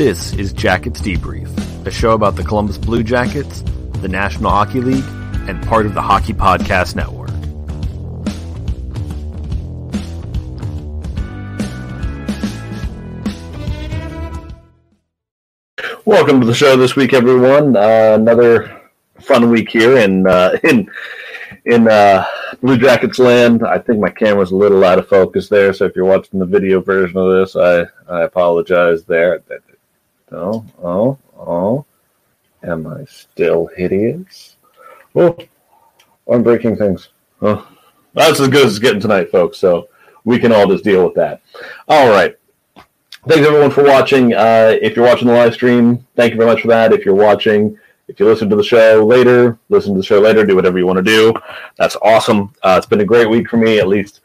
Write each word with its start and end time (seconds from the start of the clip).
This 0.00 0.32
is 0.32 0.54
Jackets 0.54 1.02
Debrief, 1.02 1.86
a 1.86 1.90
show 1.90 2.12
about 2.12 2.34
the 2.34 2.42
Columbus 2.42 2.78
Blue 2.78 3.02
Jackets, 3.02 3.60
the 4.00 4.08
National 4.08 4.48
Hockey 4.48 4.80
League, 4.80 5.04
and 5.46 5.62
part 5.62 5.84
of 5.84 5.92
the 5.92 6.00
Hockey 6.00 6.32
Podcast 6.32 6.96
Network. 6.96 7.28
Welcome 16.06 16.40
to 16.40 16.46
the 16.46 16.54
show 16.54 16.78
this 16.78 16.96
week, 16.96 17.12
everyone. 17.12 17.76
Uh, 17.76 18.16
another 18.18 18.80
fun 19.20 19.50
week 19.50 19.68
here 19.68 19.98
in 19.98 20.26
uh, 20.26 20.56
in 20.64 20.90
in 21.66 21.88
uh, 21.88 22.24
Blue 22.62 22.78
Jackets 22.78 23.18
land. 23.18 23.62
I 23.62 23.76
think 23.76 23.98
my 23.98 24.08
camera's 24.08 24.52
a 24.52 24.56
little 24.56 24.82
out 24.82 24.98
of 24.98 25.08
focus 25.08 25.50
there, 25.50 25.74
so 25.74 25.84
if 25.84 25.94
you're 25.94 26.06
watching 26.06 26.40
the 26.40 26.46
video 26.46 26.80
version 26.80 27.18
of 27.18 27.30
this, 27.32 27.54
I 27.54 27.82
I 28.08 28.22
apologize 28.22 29.04
there. 29.04 29.42
Oh 30.32 30.64
oh 30.82 31.18
oh, 31.38 31.84
am 32.62 32.86
I 32.86 33.04
still 33.06 33.68
hideous? 33.76 34.56
Oh, 35.14 35.36
I'm 36.30 36.42
breaking 36.42 36.76
things. 36.76 37.08
Oh, 37.42 37.66
that's 38.14 38.40
as 38.40 38.48
good 38.48 38.66
as 38.66 38.72
it's 38.72 38.78
getting 38.78 39.00
tonight, 39.00 39.30
folks. 39.30 39.58
So 39.58 39.88
we 40.24 40.38
can 40.38 40.52
all 40.52 40.68
just 40.68 40.84
deal 40.84 41.04
with 41.04 41.14
that. 41.14 41.42
All 41.88 42.10
right. 42.10 42.36
Thanks 43.28 43.46
everyone 43.46 43.70
for 43.70 43.84
watching. 43.84 44.32
Uh, 44.32 44.76
if 44.80 44.96
you're 44.96 45.04
watching 45.04 45.28
the 45.28 45.34
live 45.34 45.54
stream, 45.54 46.06
thank 46.16 46.32
you 46.32 46.38
very 46.38 46.50
much 46.50 46.62
for 46.62 46.68
that. 46.68 46.92
If 46.92 47.04
you're 47.04 47.14
watching, 47.14 47.76
if 48.08 48.18
you 48.18 48.26
listen 48.26 48.48
to 48.48 48.56
the 48.56 48.62
show 48.64 49.04
later, 49.04 49.58
listen 49.68 49.92
to 49.92 49.98
the 49.98 50.04
show 50.04 50.20
later, 50.20 50.46
do 50.46 50.56
whatever 50.56 50.78
you 50.78 50.86
want 50.86 50.98
to 50.98 51.02
do. 51.02 51.34
That's 51.76 51.96
awesome. 51.96 52.54
Uh, 52.62 52.76
it's 52.78 52.86
been 52.86 53.00
a 53.00 53.04
great 53.04 53.28
week 53.28 53.48
for 53.48 53.56
me, 53.58 53.78
at 53.78 53.88
least 53.88 54.20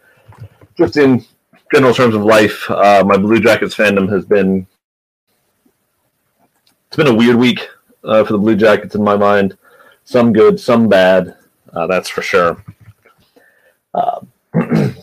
just 0.77 0.97
in 0.97 1.25
general 1.73 1.93
terms 1.93 2.15
of 2.15 2.23
life. 2.23 2.69
Uh, 2.69 3.03
my 3.05 3.17
Blue 3.17 3.39
Jackets 3.39 3.75
fandom 3.75 4.09
has 4.09 4.23
been 4.25 4.65
it's 6.95 7.03
been 7.03 7.13
a 7.13 7.17
weird 7.17 7.35
week 7.35 7.67
uh, 8.05 8.23
for 8.23 8.31
the 8.31 8.39
Blue 8.39 8.55
Jackets 8.55 8.95
in 8.95 9.03
my 9.03 9.17
mind. 9.17 9.57
Some 10.05 10.31
good, 10.31 10.57
some 10.57 10.87
bad. 10.87 11.35
Uh, 11.73 11.87
that's 11.87 12.07
for 12.07 12.21
sure. 12.21 12.63
Uh, 13.93 14.21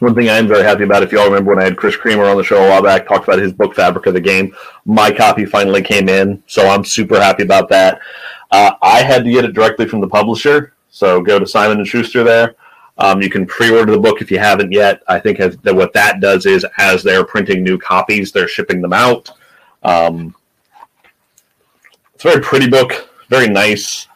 one 0.00 0.16
thing 0.16 0.28
I 0.28 0.36
am 0.38 0.48
very 0.48 0.64
happy 0.64 0.82
about, 0.82 1.04
if 1.04 1.12
you 1.12 1.20
all 1.20 1.26
remember 1.26 1.54
when 1.54 1.60
I 1.60 1.66
had 1.66 1.76
Chris 1.76 1.94
Creamer 1.94 2.24
on 2.24 2.36
the 2.36 2.42
show 2.42 2.56
a 2.56 2.68
while 2.68 2.82
back, 2.82 3.06
talked 3.06 3.28
about 3.28 3.38
his 3.38 3.52
book 3.52 3.76
Fabric 3.76 4.06
of 4.06 4.14
the 4.14 4.20
Game. 4.20 4.52
My 4.84 5.12
copy 5.12 5.44
finally 5.44 5.80
came 5.80 6.08
in, 6.08 6.42
so 6.48 6.68
I'm 6.68 6.84
super 6.84 7.20
happy 7.20 7.44
about 7.44 7.68
that. 7.68 8.00
Uh, 8.50 8.72
I 8.82 9.02
had 9.02 9.22
to 9.22 9.30
get 9.30 9.44
it 9.44 9.52
directly 9.52 9.86
from 9.86 10.00
the 10.00 10.08
publisher, 10.08 10.72
so 10.90 11.20
go 11.20 11.38
to 11.38 11.46
Simon 11.46 11.78
and 11.78 11.86
Schuster 11.86 12.24
there. 12.24 12.56
Um, 12.98 13.22
you 13.22 13.30
can 13.30 13.46
pre-order 13.46 13.92
the 13.92 14.00
book 14.00 14.20
if 14.20 14.32
you 14.32 14.40
haven't 14.40 14.72
yet. 14.72 15.04
I 15.06 15.20
think 15.20 15.38
that 15.38 15.72
what 15.72 15.92
that 15.92 16.18
does 16.18 16.46
is, 16.46 16.66
as 16.78 17.04
they're 17.04 17.24
printing 17.24 17.62
new 17.62 17.78
copies, 17.78 18.32
they're 18.32 18.48
shipping 18.48 18.82
them 18.82 18.92
out. 18.92 19.30
Um, 19.86 20.34
it's 22.14 22.24
a 22.24 22.28
very 22.28 22.42
pretty 22.42 22.68
book, 22.68 23.08
very 23.30 23.48
nice. 23.48 24.08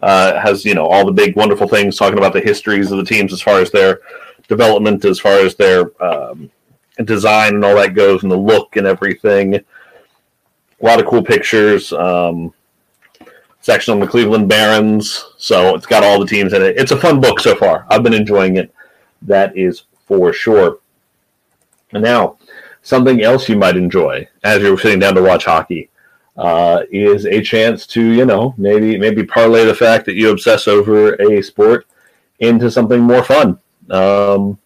Uh, 0.00 0.38
has 0.38 0.64
you 0.64 0.74
know 0.74 0.86
all 0.86 1.04
the 1.04 1.12
big 1.12 1.34
wonderful 1.34 1.66
things 1.66 1.96
talking 1.96 2.18
about 2.18 2.32
the 2.32 2.40
histories 2.40 2.92
of 2.92 2.98
the 2.98 3.04
teams 3.04 3.32
as 3.32 3.42
far 3.42 3.60
as 3.60 3.72
their 3.72 4.00
development 4.46 5.04
as 5.04 5.18
far 5.18 5.40
as 5.40 5.56
their 5.56 5.90
um, 6.00 6.48
design 7.04 7.56
and 7.56 7.64
all 7.64 7.74
that 7.74 7.94
goes, 7.94 8.22
and 8.22 8.30
the 8.30 8.36
look 8.36 8.76
and 8.76 8.86
everything. 8.86 9.56
A 9.56 9.64
lot 10.80 11.00
of 11.00 11.06
cool 11.06 11.22
pictures. 11.22 11.92
Um, 11.92 12.54
section 13.60 13.92
on 13.92 14.00
the 14.00 14.06
Cleveland 14.06 14.48
Barons, 14.48 15.32
so 15.36 15.74
it's 15.74 15.84
got 15.84 16.04
all 16.04 16.20
the 16.20 16.26
teams 16.26 16.52
in 16.52 16.62
it. 16.62 16.78
It's 16.78 16.92
a 16.92 16.96
fun 16.96 17.20
book 17.20 17.40
so 17.40 17.56
far. 17.56 17.86
I've 17.90 18.04
been 18.04 18.14
enjoying 18.14 18.56
it. 18.56 18.72
That 19.22 19.56
is 19.58 19.82
for 20.06 20.32
sure. 20.32 20.78
And 21.92 22.04
now, 22.04 22.38
something 22.82 23.22
else 23.22 23.48
you 23.48 23.56
might 23.56 23.76
enjoy 23.76 24.26
as 24.44 24.62
you're 24.62 24.78
sitting 24.78 24.98
down 24.98 25.14
to 25.14 25.22
watch 25.22 25.44
hockey 25.44 25.90
uh, 26.38 26.84
is 26.90 27.26
a 27.26 27.42
chance 27.42 27.86
to, 27.86 28.00
you 28.00 28.24
know, 28.24 28.54
maybe 28.56 28.96
maybe 28.96 29.24
parlay 29.24 29.64
the 29.64 29.74
fact 29.74 30.06
that 30.06 30.14
you 30.14 30.30
obsess 30.30 30.68
over 30.68 31.14
a 31.14 31.42
sport 31.42 31.86
into 32.38 32.70
something 32.70 33.00
more 33.00 33.24
fun. 33.24 33.58
Um, 33.90 34.58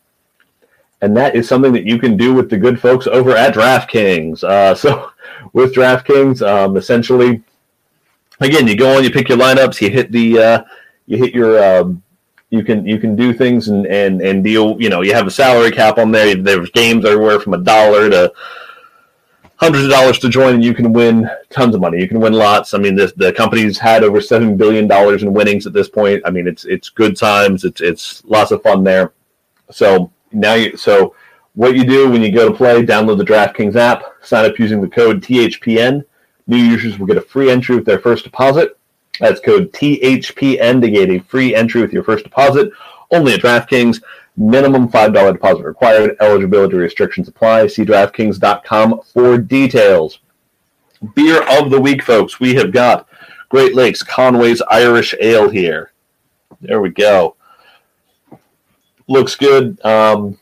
and 1.00 1.16
that 1.16 1.34
is 1.34 1.48
something 1.48 1.72
that 1.72 1.84
you 1.84 1.98
can 1.98 2.16
do 2.16 2.34
with 2.34 2.50
the 2.50 2.58
good 2.58 2.80
folks 2.80 3.06
over 3.06 3.34
at 3.34 3.54
DraftKings. 3.54 4.44
Uh, 4.44 4.74
so, 4.82 5.10
with 5.54 5.74
DraftKings, 5.74 6.46
um, 6.46 6.76
essentially, 6.76 7.42
again, 8.40 8.68
you 8.68 8.76
go 8.76 8.96
on, 8.96 9.02
you 9.02 9.10
pick 9.10 9.28
your 9.28 9.38
lineups, 9.38 9.80
you 9.80 9.90
hit 9.90 10.12
the, 10.12 10.38
uh, 10.38 10.64
you 11.06 11.16
hit 11.16 11.34
your, 11.34 11.62
um, 11.80 12.02
you 12.52 12.62
can 12.62 12.86
you 12.86 12.98
can 12.98 13.16
do 13.16 13.32
things 13.32 13.68
and, 13.68 13.86
and 13.86 14.20
and 14.20 14.44
deal. 14.44 14.80
You 14.80 14.90
know, 14.90 15.00
you 15.00 15.14
have 15.14 15.26
a 15.26 15.30
salary 15.30 15.70
cap 15.70 15.96
on 15.96 16.12
there. 16.12 16.34
There's 16.34 16.70
games 16.70 17.06
everywhere 17.06 17.40
from 17.40 17.54
a 17.54 17.58
dollar 17.58 18.10
to 18.10 18.30
hundreds 19.56 19.84
of 19.84 19.90
dollars 19.90 20.18
to 20.18 20.28
join, 20.28 20.56
and 20.56 20.64
you 20.64 20.74
can 20.74 20.92
win 20.92 21.30
tons 21.48 21.74
of 21.74 21.80
money. 21.80 21.98
You 21.98 22.06
can 22.06 22.20
win 22.20 22.34
lots. 22.34 22.74
I 22.74 22.78
mean, 22.78 22.94
this, 22.94 23.12
the 23.12 23.32
company's 23.32 23.78
had 23.78 24.04
over 24.04 24.20
seven 24.20 24.58
billion 24.58 24.86
dollars 24.86 25.22
in 25.22 25.32
winnings 25.32 25.66
at 25.66 25.72
this 25.72 25.88
point. 25.88 26.22
I 26.26 26.30
mean, 26.30 26.46
it's 26.46 26.66
it's 26.66 26.90
good 26.90 27.16
times. 27.16 27.64
It's 27.64 27.80
it's 27.80 28.22
lots 28.26 28.50
of 28.50 28.62
fun 28.62 28.84
there. 28.84 29.14
So 29.70 30.12
now 30.30 30.52
you 30.52 30.76
so 30.76 31.14
what 31.54 31.74
you 31.74 31.84
do 31.84 32.10
when 32.10 32.20
you 32.20 32.32
go 32.32 32.50
to 32.50 32.54
play, 32.54 32.84
download 32.84 33.16
the 33.16 33.24
DraftKings 33.24 33.76
app, 33.76 34.04
sign 34.20 34.44
up 34.44 34.58
using 34.58 34.82
the 34.82 34.88
code 34.88 35.22
THPN. 35.22 36.04
New 36.46 36.58
users 36.58 36.98
will 36.98 37.06
get 37.06 37.16
a 37.16 37.22
free 37.22 37.50
entry 37.50 37.76
with 37.76 37.86
their 37.86 37.98
first 37.98 38.24
deposit. 38.24 38.76
That's 39.22 39.38
code 39.38 39.70
THPN 39.70 40.80
to 40.80 40.90
get 40.90 41.08
a 41.08 41.20
free 41.20 41.54
entry 41.54 41.80
with 41.80 41.92
your 41.92 42.02
first 42.02 42.24
deposit. 42.24 42.72
Only 43.12 43.34
at 43.34 43.40
DraftKings. 43.40 44.02
Minimum 44.36 44.88
$5 44.88 45.32
deposit 45.32 45.62
required. 45.62 46.16
Eligibility 46.20 46.76
restrictions 46.76 47.28
apply. 47.28 47.68
See 47.68 47.84
DraftKings.com 47.84 49.00
for 49.14 49.38
details. 49.38 50.18
Beer 51.14 51.44
of 51.44 51.70
the 51.70 51.80
week, 51.80 52.02
folks. 52.02 52.40
We 52.40 52.56
have 52.56 52.72
got 52.72 53.06
Great 53.48 53.76
Lakes 53.76 54.02
Conway's 54.02 54.60
Irish 54.62 55.14
Ale 55.20 55.48
here. 55.48 55.92
There 56.60 56.80
we 56.80 56.90
go. 56.90 57.36
Looks 59.06 59.36
good. 59.36 59.80
Um, 59.84 60.36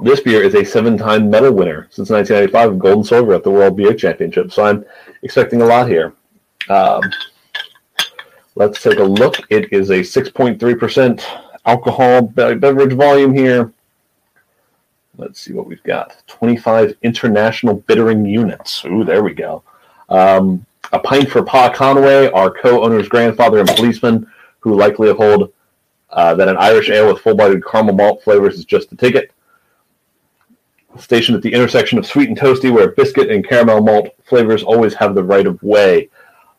this 0.00 0.20
beer 0.20 0.42
is 0.42 0.54
a 0.54 0.64
seven-time 0.64 1.28
medal 1.28 1.52
winner 1.52 1.88
since 1.90 2.08
1995 2.08 2.72
of 2.72 2.78
gold 2.78 2.96
and 2.96 3.06
silver 3.06 3.34
at 3.34 3.44
the 3.44 3.50
World 3.50 3.76
Beer 3.76 3.92
Championship. 3.92 4.52
So 4.52 4.64
I'm 4.64 4.86
expecting 5.22 5.60
a 5.60 5.66
lot 5.66 5.86
here. 5.90 6.14
Um, 6.68 7.02
let's 8.54 8.82
take 8.82 8.98
a 8.98 9.04
look. 9.04 9.36
It 9.50 9.72
is 9.72 9.90
a 9.90 10.00
6.3% 10.00 11.24
alcohol 11.64 12.22
beverage 12.22 12.92
volume 12.92 13.34
here. 13.34 13.72
Let's 15.18 15.40
see 15.40 15.52
what 15.52 15.66
we've 15.66 15.82
got. 15.82 16.22
25 16.26 16.94
international 17.02 17.76
bittering 17.86 18.24
units. 18.24 18.84
Ooh, 18.84 19.04
there 19.04 19.22
we 19.22 19.32
go. 19.32 19.62
Um, 20.08 20.64
a 20.92 20.98
pint 20.98 21.30
for 21.30 21.42
Pa 21.42 21.72
Conway, 21.72 22.30
our 22.30 22.50
co-owner's 22.50 23.08
grandfather 23.08 23.58
and 23.58 23.68
policeman, 23.68 24.30
who 24.60 24.74
likely 24.74 25.12
hold 25.12 25.52
uh, 26.10 26.34
that 26.34 26.48
an 26.48 26.56
Irish 26.58 26.90
ale 26.90 27.08
with 27.12 27.22
full-bodied 27.22 27.64
caramel 27.64 27.94
malt 27.94 28.22
flavors 28.22 28.58
is 28.58 28.64
just 28.64 28.90
the 28.90 28.96
ticket. 28.96 29.32
Stationed 30.98 31.36
at 31.36 31.42
the 31.42 31.52
intersection 31.52 31.98
of 31.98 32.06
sweet 32.06 32.28
and 32.28 32.38
toasty, 32.38 32.72
where 32.72 32.92
biscuit 32.92 33.30
and 33.30 33.46
caramel 33.46 33.82
malt 33.82 34.08
flavors 34.24 34.62
always 34.62 34.94
have 34.94 35.14
the 35.14 35.22
right 35.22 35.46
of 35.46 35.62
way. 35.62 36.08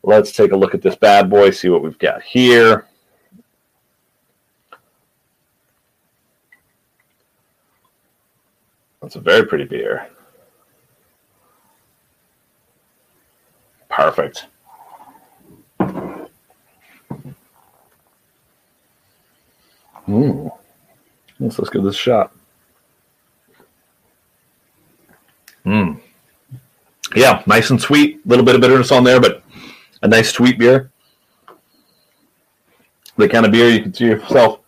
Let's 0.07 0.31
take 0.31 0.53
a 0.53 0.55
look 0.55 0.73
at 0.73 0.81
this 0.81 0.95
bad 0.95 1.29
boy, 1.29 1.49
see 1.49 1.67
what 1.67 1.83
we've 1.83 1.99
got 1.99 2.23
here. 2.23 2.87
That's 9.01 9.17
a 9.17 9.19
very 9.19 9.45
pretty 9.45 9.65
beer. 9.65 10.07
Perfect. 13.89 14.45
Hmm. 20.05 20.47
Let's, 21.37 21.59
let's 21.59 21.69
give 21.69 21.83
this 21.83 21.95
a 21.95 21.97
shot. 21.97 22.33
Hmm. 25.65 25.95
Yeah, 27.13 27.43
nice 27.45 27.71
and 27.71 27.81
sweet. 27.81 28.21
A 28.25 28.29
little 28.29 28.45
bit 28.45 28.55
of 28.55 28.61
bitterness 28.61 28.93
on 28.93 29.03
there, 29.03 29.19
but 29.19 29.43
a 30.01 30.07
nice 30.07 30.31
sweet 30.31 30.59
beer. 30.59 30.91
The 33.17 33.27
kind 33.27 33.45
of 33.45 33.51
beer 33.51 33.69
you 33.69 33.81
can 33.81 33.93
see 33.93 34.05
yourself 34.05 34.59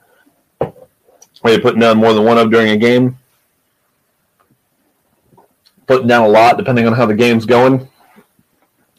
you're 1.45 1.61
putting 1.61 1.79
down 1.79 1.97
more 1.97 2.13
than 2.13 2.25
one 2.25 2.37
of 2.37 2.51
during 2.51 2.69
a 2.69 2.77
game 2.77 3.17
putting 5.89 6.07
down 6.07 6.23
a 6.23 6.27
lot 6.27 6.55
depending 6.55 6.85
on 6.85 6.93
how 6.93 7.05
the 7.07 7.15
game's 7.15 7.45
going. 7.45 7.89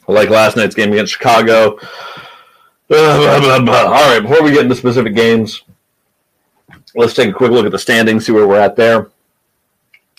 Like 0.07 0.29
last 0.29 0.57
night's 0.57 0.75
game 0.75 0.91
against 0.91 1.13
Chicago. 1.13 1.77
All 2.91 2.97
right, 4.09 4.19
before 4.19 4.43
we 4.43 4.51
get 4.51 4.63
into 4.63 4.75
specific 4.75 5.15
games, 5.15 5.63
let's 6.93 7.13
take 7.13 7.29
a 7.29 7.33
quick 7.33 7.51
look 7.51 7.65
at 7.65 7.71
the 7.71 7.79
standings, 7.79 8.25
see 8.25 8.33
where 8.33 8.45
we're 8.45 8.59
at 8.59 8.75
there. 8.75 9.09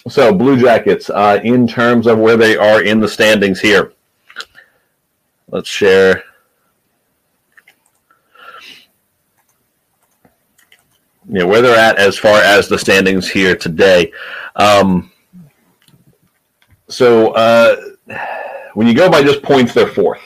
So, 0.09 0.32
Blue 0.32 0.59
Jackets, 0.59 1.11
uh, 1.11 1.41
in 1.44 1.69
terms 1.69 2.06
of 2.06 2.19
where 2.19 2.38
they 2.38 2.56
are 2.56 2.82
in 2.82 3.00
the 3.00 3.09
standings 3.09 3.61
here, 3.61 3.93
let's 5.52 5.69
share. 5.69 6.25
Yeah, 11.28 11.44
where 11.44 11.62
they're 11.62 11.78
at 11.78 11.99
as 11.99 12.19
far 12.19 12.40
as 12.40 12.69
the 12.69 12.78
standings 12.78 13.31
here 13.31 13.54
today. 13.54 14.12
Um, 14.56 15.12
so 16.88 17.32
uh, 17.32 17.76
when 18.75 18.88
you 18.88 18.94
go 18.94 19.08
by 19.08 19.22
just 19.22 19.43
points, 19.43 19.72
they're 19.72 19.87
fourth. 19.87 20.20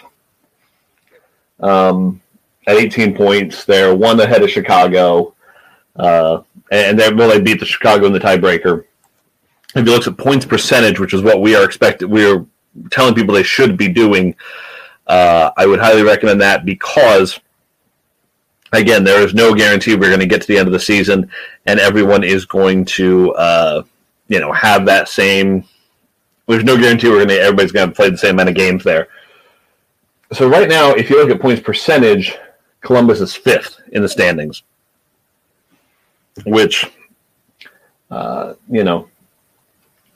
Um, 1.60 2.22
at 2.66 2.76
18 2.76 3.14
points, 3.14 3.64
they're 3.64 3.94
one 3.94 4.18
ahead 4.20 4.42
of 4.42 4.50
Chicago, 4.50 5.34
uh, 5.96 6.42
and 6.72 6.98
they 6.98 7.12
well 7.12 7.28
they 7.28 7.40
beat 7.40 7.60
the 7.60 7.66
Chicago 7.66 8.06
in 8.06 8.12
the 8.12 8.18
tiebreaker. 8.18 8.84
If 9.74 9.86
you 9.86 9.92
look 9.92 10.06
at 10.06 10.16
points 10.16 10.46
percentage, 10.46 10.98
which 10.98 11.14
is 11.14 11.22
what 11.22 11.40
we 11.40 11.54
are 11.54 11.64
expected, 11.64 12.06
we 12.10 12.28
are 12.28 12.44
telling 12.90 13.14
people 13.14 13.34
they 13.34 13.42
should 13.42 13.76
be 13.76 13.88
doing. 13.88 14.34
Uh, 15.06 15.50
I 15.56 15.66
would 15.66 15.78
highly 15.78 16.02
recommend 16.02 16.40
that 16.40 16.64
because 16.64 17.38
again, 18.72 19.04
there 19.04 19.20
is 19.20 19.34
no 19.34 19.54
guarantee 19.54 19.94
we're 19.94 20.08
going 20.08 20.20
to 20.20 20.26
get 20.26 20.40
to 20.40 20.46
the 20.46 20.58
end 20.58 20.66
of 20.66 20.72
the 20.72 20.80
season 20.80 21.30
and 21.66 21.78
everyone 21.80 22.24
is 22.24 22.44
going 22.44 22.84
to, 22.84 23.32
uh, 23.34 23.82
you 24.28 24.40
know, 24.40 24.52
have 24.52 24.84
that 24.86 25.08
same. 25.08 25.64
There's 26.48 26.64
no 26.64 26.76
guarantee 26.76 27.08
we're 27.08 27.24
going 27.24 27.28
to. 27.28 27.40
Everybody's 27.40 27.72
going 27.72 27.88
to 27.88 27.94
play 27.94 28.10
the 28.10 28.18
same 28.18 28.36
amount 28.36 28.48
of 28.48 28.54
games 28.54 28.84
there. 28.84 29.08
So 30.32 30.48
right 30.48 30.68
now, 30.68 30.92
if 30.92 31.08
you 31.08 31.16
look 31.16 31.30
at 31.30 31.40
points 31.40 31.62
percentage, 31.62 32.36
Columbus 32.80 33.20
is 33.20 33.34
fifth 33.34 33.80
in 33.92 34.02
the 34.02 34.08
standings, 34.08 34.62
which, 36.44 36.84
uh, 38.10 38.54
you 38.68 38.84
know, 38.84 39.08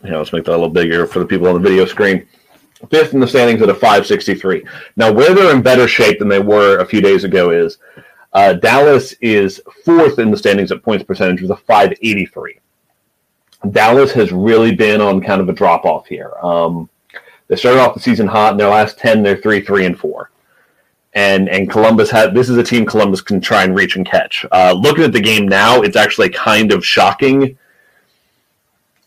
you 0.02 0.10
know, 0.10 0.18
let's 0.18 0.32
make 0.32 0.44
that 0.44 0.52
a 0.52 0.52
little 0.52 0.68
bigger 0.68 1.06
for 1.06 1.18
the 1.18 1.26
people 1.26 1.46
on 1.46 1.54
the 1.54 1.68
video 1.68 1.84
screen. 1.84 2.26
Fifth 2.88 3.12
in 3.12 3.20
the 3.20 3.28
standings 3.28 3.60
at 3.60 3.68
a 3.68 3.74
563. 3.74 4.64
Now, 4.96 5.12
where 5.12 5.34
they're 5.34 5.54
in 5.54 5.62
better 5.62 5.86
shape 5.86 6.18
than 6.18 6.28
they 6.28 6.38
were 6.38 6.78
a 6.78 6.86
few 6.86 7.00
days 7.00 7.24
ago 7.24 7.50
is 7.50 7.78
uh, 8.32 8.54
Dallas 8.54 9.12
is 9.20 9.60
fourth 9.84 10.18
in 10.18 10.30
the 10.30 10.36
standings 10.36 10.72
at 10.72 10.82
points 10.82 11.04
percentage 11.04 11.42
with 11.42 11.50
a 11.50 11.56
583. 11.56 12.58
Dallas 13.70 14.12
has 14.12 14.32
really 14.32 14.74
been 14.74 15.00
on 15.00 15.20
kind 15.20 15.40
of 15.40 15.48
a 15.48 15.52
drop 15.52 15.84
off 15.84 16.06
here. 16.06 16.32
Um, 16.42 16.88
they 17.48 17.56
started 17.56 17.80
off 17.80 17.94
the 17.94 18.00
season 18.00 18.26
hot. 18.26 18.52
In 18.52 18.58
their 18.58 18.68
last 18.68 18.98
10, 18.98 19.22
they're 19.22 19.36
3 19.36 19.60
3 19.60 19.86
and 19.86 19.98
4. 19.98 20.30
And, 21.12 21.48
and 21.48 21.68
Columbus 21.68 22.10
had 22.10 22.32
this 22.32 22.48
is 22.48 22.56
a 22.56 22.62
team 22.62 22.86
Columbus 22.86 23.20
can 23.20 23.40
try 23.40 23.64
and 23.64 23.74
reach 23.74 23.96
and 23.96 24.06
catch. 24.06 24.46
Uh, 24.52 24.72
looking 24.72 25.04
at 25.04 25.12
the 25.12 25.20
game 25.20 25.48
now, 25.48 25.82
it's 25.82 25.96
actually 25.96 26.30
kind 26.30 26.72
of 26.72 26.86
shocking. 26.86 27.58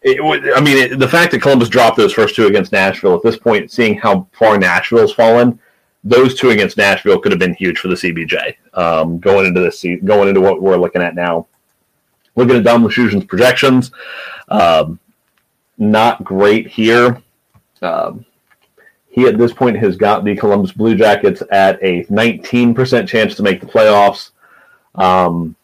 It, 0.04 0.20
I 0.56 0.62
mean, 0.62 0.78
it, 0.78 1.00
the 1.00 1.08
fact 1.08 1.32
that 1.32 1.42
Columbus 1.42 1.70
dropped 1.70 1.98
those 1.98 2.14
first 2.14 2.36
two 2.36 2.48
against 2.48 2.74
Nashville 2.74 3.16
at 3.16 3.24
this 3.24 3.38
point, 3.38 3.72
seeing 3.72 3.98
how 3.98 4.28
far 4.34 4.58
Nashville's 4.58 5.14
fallen, 5.14 5.60
those 6.04 6.36
two 6.36 6.50
against 6.50 6.78
Nashville 6.78 7.20
could 7.20 7.32
have 7.32 7.40
been 7.40 7.54
huge 7.54 7.80
for 7.80 7.88
the 7.88 7.96
CBJ 7.96 8.56
um, 8.74 9.20
going 9.20 9.46
into 9.46 9.62
this 9.62 9.80
season, 9.80 10.06
going 10.06 10.28
into 10.28 10.42
what 10.42 10.62
we're 10.62 10.78
looking 10.78 11.02
at 11.02 11.16
now. 11.16 11.48
Looking 12.36 12.58
at 12.58 12.64
Dom 12.64 12.84
Luszczyszyn's 12.84 13.26
projections, 13.26 13.92
um, 14.50 15.00
not 15.78 16.24
great 16.24 16.68
here. 16.68 17.22
Um, 17.82 18.26
he 19.08 19.28
at 19.28 19.38
this 19.38 19.54
point 19.54 19.78
has 19.78 19.96
got 19.96 20.26
the 20.26 20.36
Columbus 20.36 20.72
Blue 20.72 20.96
Jackets 20.96 21.44
at 21.52 21.78
a 21.84 22.04
19% 22.06 23.08
chance 23.08 23.36
to 23.36 23.44
make 23.44 23.62
the 23.62 23.68
playoffs. 23.68 24.32
Um, 24.96 25.56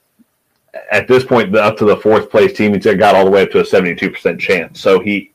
at 0.91 1.07
this 1.07 1.23
point, 1.23 1.55
up 1.55 1.77
to 1.77 1.85
the 1.85 1.97
fourth 1.97 2.29
place 2.29 2.53
team, 2.53 2.73
he's 2.73 2.83
got 2.83 3.15
all 3.15 3.25
the 3.25 3.31
way 3.31 3.43
up 3.43 3.51
to 3.51 3.59
a 3.59 3.63
72% 3.63 4.39
chance. 4.39 4.79
So 4.79 4.99
he 4.99 5.31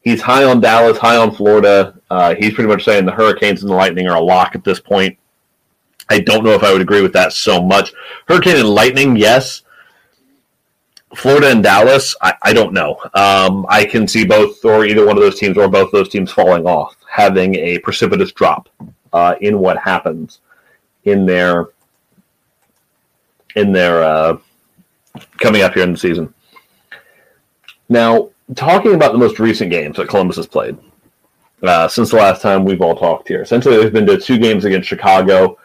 he's 0.00 0.20
high 0.20 0.44
on 0.44 0.60
Dallas, 0.60 0.98
high 0.98 1.16
on 1.16 1.34
Florida. 1.34 1.98
Uh, 2.10 2.34
he's 2.34 2.54
pretty 2.54 2.68
much 2.68 2.84
saying 2.84 3.04
the 3.04 3.12
Hurricanes 3.12 3.62
and 3.62 3.70
the 3.70 3.74
Lightning 3.74 4.06
are 4.06 4.16
a 4.16 4.20
lock 4.20 4.54
at 4.54 4.64
this 4.64 4.80
point. 4.80 5.18
I 6.10 6.20
don't 6.20 6.44
know 6.44 6.52
if 6.52 6.62
I 6.62 6.72
would 6.72 6.82
agree 6.82 7.02
with 7.02 7.14
that 7.14 7.32
so 7.32 7.62
much. 7.62 7.92
Hurricane 8.28 8.56
and 8.56 8.68
Lightning, 8.68 9.16
yes. 9.16 9.62
Florida 11.14 11.50
and 11.50 11.62
Dallas, 11.62 12.14
I, 12.20 12.34
I 12.42 12.52
don't 12.52 12.72
know. 12.72 12.98
Um, 13.14 13.64
I 13.68 13.84
can 13.84 14.06
see 14.06 14.24
both 14.24 14.64
or 14.64 14.84
either 14.84 15.06
one 15.06 15.16
of 15.16 15.22
those 15.22 15.38
teams 15.38 15.56
or 15.56 15.68
both 15.68 15.92
those 15.92 16.08
teams 16.08 16.32
falling 16.32 16.66
off, 16.66 16.96
having 17.08 17.54
a 17.54 17.78
precipitous 17.78 18.32
drop 18.32 18.68
uh, 19.12 19.36
in 19.40 19.58
what 19.60 19.78
happens 19.78 20.40
in 21.04 21.24
their 21.24 21.68
in 23.54 23.70
their 23.70 24.02
uh, 24.02 24.36
coming 25.38 25.62
up 25.62 25.74
here 25.74 25.84
in 25.84 25.92
the 25.92 25.98
season. 25.98 26.32
Now, 27.88 28.30
talking 28.54 28.94
about 28.94 29.12
the 29.12 29.18
most 29.18 29.38
recent 29.38 29.70
games 29.70 29.96
that 29.96 30.08
Columbus 30.08 30.36
has 30.36 30.46
played 30.46 30.76
uh, 31.62 31.88
since 31.88 32.10
the 32.10 32.16
last 32.16 32.42
time 32.42 32.64
we've 32.64 32.80
all 32.80 32.96
talked 32.96 33.28
here. 33.28 33.42
Essentially, 33.42 33.76
they've 33.76 33.92
been 33.92 34.06
to 34.06 34.18
two 34.18 34.38
games 34.38 34.64
against 34.64 34.88
Chicago, 34.88 35.58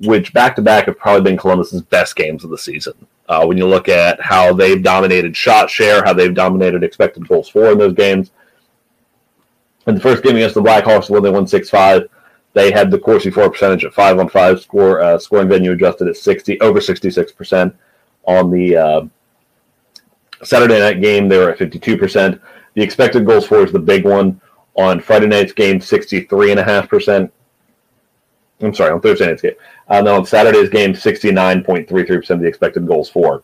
which 0.00 0.32
back 0.32 0.56
to 0.56 0.62
back 0.62 0.86
have 0.86 0.98
probably 0.98 1.22
been 1.22 1.38
Columbus's 1.38 1.82
best 1.82 2.16
games 2.16 2.44
of 2.44 2.50
the 2.50 2.58
season. 2.58 2.94
Uh, 3.28 3.44
when 3.44 3.58
you 3.58 3.66
look 3.66 3.88
at 3.88 4.20
how 4.20 4.52
they've 4.52 4.82
dominated 4.82 5.36
shot 5.36 5.68
share, 5.68 6.04
how 6.04 6.12
they've 6.12 6.34
dominated 6.34 6.84
expected 6.84 7.26
goals 7.26 7.48
for 7.48 7.72
in 7.72 7.78
those 7.78 7.94
games. 7.94 8.30
In 9.86 9.94
the 9.94 10.00
first 10.00 10.22
game 10.22 10.36
against 10.36 10.54
the 10.54 10.62
Blackhawks, 10.62 11.10
when 11.10 11.22
they 11.22 11.30
won 11.30 11.46
six 11.46 11.68
five, 11.68 12.08
they 12.52 12.70
had 12.70 12.90
the 12.90 12.98
Corsi 12.98 13.30
for 13.30 13.48
percentage 13.50 13.84
at 13.84 13.92
five 13.92 14.18
on 14.18 14.28
five 14.28 14.60
score, 14.60 15.00
uh, 15.00 15.18
scoring 15.18 15.48
venue 15.48 15.72
adjusted 15.72 16.08
at 16.08 16.16
sixty 16.16 16.60
over 16.60 16.80
sixty 16.80 17.10
six 17.10 17.32
percent 17.32 17.74
on 18.26 18.50
the 18.50 18.76
uh, 18.76 19.06
Saturday 20.42 20.78
night 20.78 21.00
game, 21.00 21.28
they 21.28 21.38
were 21.38 21.50
at 21.50 21.58
52%. 21.58 22.40
The 22.74 22.82
expected 22.82 23.24
goals 23.24 23.46
for 23.46 23.64
is 23.64 23.72
the 23.72 23.78
big 23.78 24.04
one. 24.04 24.40
On 24.74 25.00
Friday 25.00 25.26
night's 25.26 25.52
game, 25.52 25.78
63.5%. 25.78 27.30
I'm 28.60 28.74
sorry, 28.74 28.92
on 28.92 29.00
Thursday 29.00 29.26
night's 29.26 29.42
game. 29.42 29.54
Uh, 29.88 30.02
no, 30.02 30.16
on 30.16 30.26
Saturday's 30.26 30.68
game, 30.68 30.92
69.33% 30.92 32.30
of 32.30 32.40
the 32.40 32.46
expected 32.46 32.86
goals 32.86 33.08
for. 33.08 33.42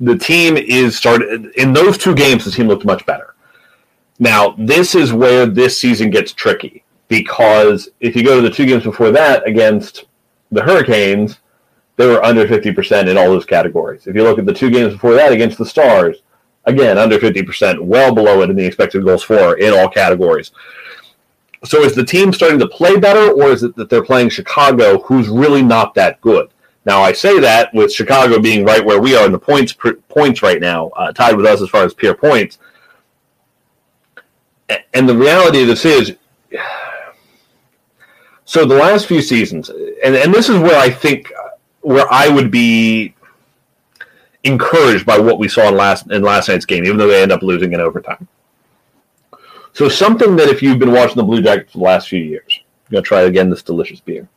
The 0.00 0.16
team 0.16 0.56
is 0.56 0.96
started 0.96 1.46
in 1.56 1.72
those 1.72 1.98
two 1.98 2.14
games, 2.14 2.44
the 2.44 2.50
team 2.50 2.68
looked 2.68 2.84
much 2.84 3.04
better. 3.04 3.34
Now, 4.20 4.54
this 4.58 4.94
is 4.94 5.12
where 5.12 5.46
this 5.46 5.80
season 5.80 6.10
gets 6.10 6.32
tricky 6.32 6.84
because 7.08 7.88
if 8.00 8.14
you 8.14 8.24
go 8.24 8.40
to 8.40 8.48
the 8.48 8.54
two 8.54 8.66
games 8.66 8.84
before 8.84 9.10
that 9.12 9.46
against 9.46 10.06
the 10.50 10.62
Hurricanes, 10.62 11.38
they 11.98 12.06
were 12.06 12.24
under 12.24 12.46
50% 12.46 13.08
in 13.08 13.18
all 13.18 13.28
those 13.28 13.44
categories. 13.44 14.06
If 14.06 14.14
you 14.14 14.22
look 14.22 14.38
at 14.38 14.46
the 14.46 14.54
two 14.54 14.70
games 14.70 14.92
before 14.92 15.14
that 15.14 15.32
against 15.32 15.58
the 15.58 15.66
Stars, 15.66 16.22
again, 16.64 16.96
under 16.96 17.18
50%, 17.18 17.80
well 17.80 18.14
below 18.14 18.40
it 18.40 18.50
in 18.50 18.56
the 18.56 18.64
expected 18.64 19.04
goals 19.04 19.24
for 19.24 19.58
in 19.58 19.74
all 19.74 19.88
categories. 19.88 20.52
So 21.64 21.82
is 21.82 21.96
the 21.96 22.04
team 22.04 22.32
starting 22.32 22.60
to 22.60 22.68
play 22.68 22.98
better, 22.98 23.32
or 23.32 23.50
is 23.50 23.64
it 23.64 23.74
that 23.74 23.90
they're 23.90 24.04
playing 24.04 24.30
Chicago, 24.30 25.00
who's 25.00 25.26
really 25.26 25.60
not 25.60 25.92
that 25.94 26.20
good? 26.20 26.50
Now, 26.84 27.02
I 27.02 27.10
say 27.10 27.40
that 27.40 27.74
with 27.74 27.92
Chicago 27.92 28.38
being 28.38 28.64
right 28.64 28.84
where 28.84 29.00
we 29.00 29.16
are 29.16 29.26
in 29.26 29.32
the 29.32 29.38
points 29.38 29.72
points 30.08 30.40
right 30.40 30.60
now, 30.60 30.88
uh, 30.90 31.12
tied 31.12 31.36
with 31.36 31.46
us 31.46 31.60
as 31.60 31.68
far 31.68 31.82
as 31.82 31.94
peer 31.94 32.14
points. 32.14 32.58
And 34.94 35.08
the 35.08 35.16
reality 35.16 35.62
of 35.62 35.66
this 35.66 35.84
is, 35.84 36.16
so 38.44 38.64
the 38.64 38.76
last 38.76 39.06
few 39.06 39.20
seasons, 39.20 39.68
and, 39.68 40.14
and 40.14 40.32
this 40.32 40.48
is 40.48 40.60
where 40.60 40.78
I 40.78 40.90
think 40.90 41.32
where 41.80 42.10
I 42.12 42.28
would 42.28 42.50
be 42.50 43.14
encouraged 44.44 45.04
by 45.04 45.18
what 45.18 45.38
we 45.38 45.48
saw 45.48 45.68
in 45.68 45.76
last 45.76 46.10
in 46.10 46.22
last 46.22 46.48
night's 46.48 46.66
game, 46.66 46.84
even 46.84 46.96
though 46.96 47.08
they 47.08 47.22
end 47.22 47.32
up 47.32 47.42
losing 47.42 47.72
in 47.72 47.80
overtime. 47.80 48.28
So 49.72 49.88
something 49.88 50.36
that 50.36 50.48
if 50.48 50.62
you've 50.62 50.78
been 50.78 50.92
watching 50.92 51.16
the 51.16 51.22
Blue 51.22 51.42
Jackets 51.42 51.72
for 51.72 51.78
the 51.78 51.84
last 51.84 52.08
few 52.08 52.22
years, 52.22 52.60
I'm 52.86 52.92
gonna 52.92 53.02
try 53.02 53.22
again 53.22 53.50
this 53.50 53.62
delicious 53.62 54.00
beer. 54.00 54.28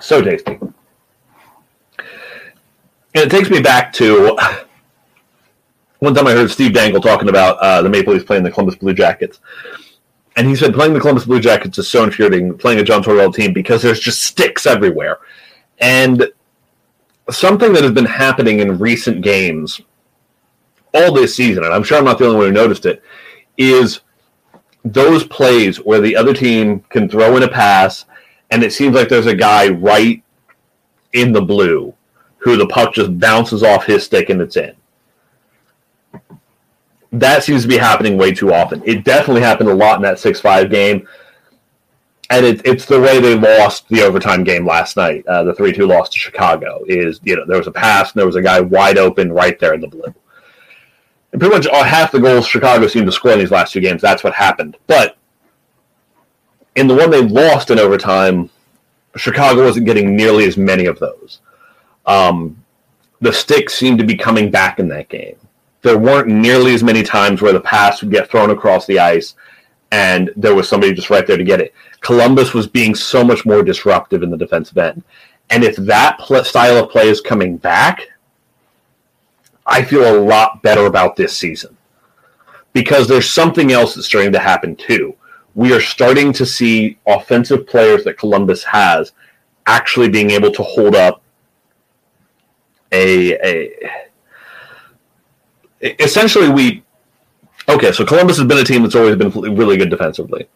So 0.00 0.22
tasty. 0.22 0.58
And 3.12 3.24
it 3.24 3.30
takes 3.30 3.50
me 3.50 3.60
back 3.60 3.92
to 3.94 4.38
one 5.98 6.14
time 6.14 6.26
I 6.26 6.32
heard 6.32 6.50
Steve 6.50 6.72
Dangle 6.72 7.00
talking 7.00 7.28
about 7.28 7.58
uh, 7.58 7.82
the 7.82 7.88
Maple 7.88 8.12
Leafs 8.12 8.24
playing 8.24 8.44
the 8.44 8.50
Columbus 8.50 8.76
Blue 8.76 8.94
Jackets. 8.94 9.40
And 10.36 10.48
he 10.48 10.56
said 10.56 10.74
playing 10.74 10.94
the 10.94 11.00
Columbus 11.00 11.24
Blue 11.24 11.40
Jackets 11.40 11.78
is 11.78 11.88
so 11.88 12.04
infuriating, 12.04 12.56
playing 12.56 12.78
a 12.78 12.84
John 12.84 13.02
Tortorella 13.02 13.34
team, 13.34 13.52
because 13.52 13.82
there's 13.82 14.00
just 14.00 14.22
sticks 14.22 14.64
everywhere. 14.66 15.18
And 15.78 16.28
something 17.30 17.72
that 17.72 17.82
has 17.82 17.92
been 17.92 18.04
happening 18.04 18.60
in 18.60 18.78
recent 18.78 19.22
games 19.22 19.80
all 20.94 21.12
this 21.12 21.34
season, 21.34 21.64
and 21.64 21.72
I'm 21.72 21.82
sure 21.82 21.98
I'm 21.98 22.04
not 22.04 22.18
the 22.18 22.26
only 22.26 22.36
one 22.36 22.46
who 22.46 22.52
noticed 22.52 22.86
it, 22.86 23.02
is 23.56 24.00
those 24.84 25.24
plays 25.24 25.78
where 25.78 26.00
the 26.00 26.16
other 26.16 26.32
team 26.32 26.80
can 26.88 27.08
throw 27.08 27.36
in 27.36 27.42
a 27.42 27.48
pass 27.48 28.06
and 28.50 28.64
it 28.64 28.72
seems 28.72 28.94
like 28.94 29.08
there's 29.08 29.26
a 29.26 29.34
guy 29.34 29.68
right 29.68 30.22
in 31.12 31.32
the 31.32 31.42
blue 31.42 31.94
who 32.38 32.56
the 32.56 32.66
puck 32.66 32.94
just 32.94 33.18
bounces 33.18 33.62
off 33.62 33.84
his 33.84 34.04
stick 34.04 34.30
and 34.30 34.40
it's 34.40 34.56
in. 34.56 34.74
That 37.12 37.42
seems 37.42 37.62
to 37.62 37.68
be 37.68 37.76
happening 37.76 38.16
way 38.16 38.32
too 38.32 38.52
often. 38.52 38.82
It 38.84 39.04
definitely 39.04 39.42
happened 39.42 39.68
a 39.68 39.74
lot 39.74 39.96
in 39.96 40.02
that 40.02 40.18
6 40.18 40.40
5 40.40 40.70
game 40.70 41.06
and 42.30 42.46
it, 42.46 42.62
it's 42.64 42.86
the 42.86 43.00
way 43.00 43.20
they 43.20 43.34
lost 43.36 43.88
the 43.88 44.02
overtime 44.02 44.44
game 44.44 44.64
last 44.64 44.96
night. 44.96 45.26
Uh, 45.26 45.42
the 45.42 45.52
three 45.52 45.72
two 45.72 45.86
loss 45.86 46.08
to 46.10 46.18
Chicago 46.18 46.82
is 46.86 47.20
you 47.24 47.36
know 47.36 47.44
there 47.44 47.58
was 47.58 47.66
a 47.66 47.72
pass 47.72 48.12
and 48.12 48.20
there 48.20 48.26
was 48.26 48.36
a 48.36 48.42
guy 48.42 48.60
wide 48.60 48.96
open 48.96 49.32
right 49.32 49.58
there 49.58 49.74
in 49.74 49.80
the 49.80 49.88
blue. 49.88 50.14
And 51.32 51.40
pretty 51.40 51.54
much 51.54 51.66
all, 51.66 51.84
half 51.84 52.12
the 52.12 52.20
goals 52.20 52.46
Chicago 52.46 52.86
seemed 52.86 53.06
to 53.06 53.12
score 53.12 53.32
in 53.32 53.38
these 53.40 53.50
last 53.50 53.72
two 53.72 53.80
games. 53.80 54.00
That's 54.00 54.24
what 54.24 54.32
happened. 54.32 54.76
But 54.86 55.16
in 56.76 56.86
the 56.86 56.94
one 56.94 57.10
they 57.10 57.20
lost 57.20 57.70
in 57.70 57.78
overtime, 57.78 58.48
Chicago 59.16 59.64
wasn't 59.64 59.86
getting 59.86 60.16
nearly 60.16 60.44
as 60.44 60.56
many 60.56 60.86
of 60.86 60.98
those. 61.00 61.40
Um, 62.06 62.64
the 63.20 63.32
sticks 63.32 63.74
seemed 63.74 63.98
to 63.98 64.06
be 64.06 64.16
coming 64.16 64.50
back 64.50 64.78
in 64.78 64.88
that 64.88 65.08
game. 65.08 65.36
There 65.82 65.98
weren't 65.98 66.28
nearly 66.28 66.74
as 66.74 66.82
many 66.82 67.02
times 67.02 67.40
where 67.40 67.52
the 67.52 67.60
pass 67.60 68.02
would 68.02 68.10
get 68.10 68.30
thrown 68.30 68.50
across 68.50 68.86
the 68.86 68.98
ice 68.98 69.34
and 69.92 70.30
there 70.36 70.54
was 70.54 70.68
somebody 70.68 70.92
just 70.92 71.10
right 71.10 71.26
there 71.26 71.36
to 71.36 71.44
get 71.44 71.60
it. 71.60 71.74
Columbus 72.00 72.54
was 72.54 72.66
being 72.66 72.94
so 72.94 73.24
much 73.24 73.44
more 73.44 73.62
disruptive 73.62 74.22
in 74.22 74.30
the 74.30 74.36
defensive 74.36 74.78
end. 74.78 75.02
And 75.50 75.64
if 75.64 75.76
that 75.76 76.18
pl- 76.18 76.44
style 76.44 76.76
of 76.76 76.90
play 76.90 77.08
is 77.08 77.20
coming 77.20 77.56
back, 77.56 78.08
I 79.66 79.82
feel 79.82 80.16
a 80.16 80.20
lot 80.20 80.62
better 80.62 80.86
about 80.86 81.16
this 81.16 81.36
season 81.36 81.76
because 82.72 83.08
there's 83.08 83.28
something 83.28 83.72
else 83.72 83.94
that's 83.94 84.06
starting 84.06 84.32
to 84.32 84.38
happen 84.38 84.76
too. 84.76 85.16
We 85.54 85.72
are 85.72 85.80
starting 85.80 86.32
to 86.34 86.46
see 86.46 86.98
offensive 87.06 87.66
players 87.66 88.04
that 88.04 88.18
Columbus 88.18 88.62
has 88.64 89.12
actually 89.66 90.08
being 90.08 90.30
able 90.30 90.52
to 90.52 90.62
hold 90.62 90.94
up 90.94 91.22
a, 92.92 93.34
a 93.44 93.90
essentially 95.80 96.48
we 96.48 96.82
okay 97.68 97.92
so 97.92 98.04
columbus 98.04 98.36
has 98.38 98.46
been 98.46 98.58
a 98.58 98.64
team 98.64 98.82
that's 98.82 98.94
always 98.94 99.16
been 99.16 99.30
really 99.56 99.76
good 99.76 99.90
defensively. 99.90 100.48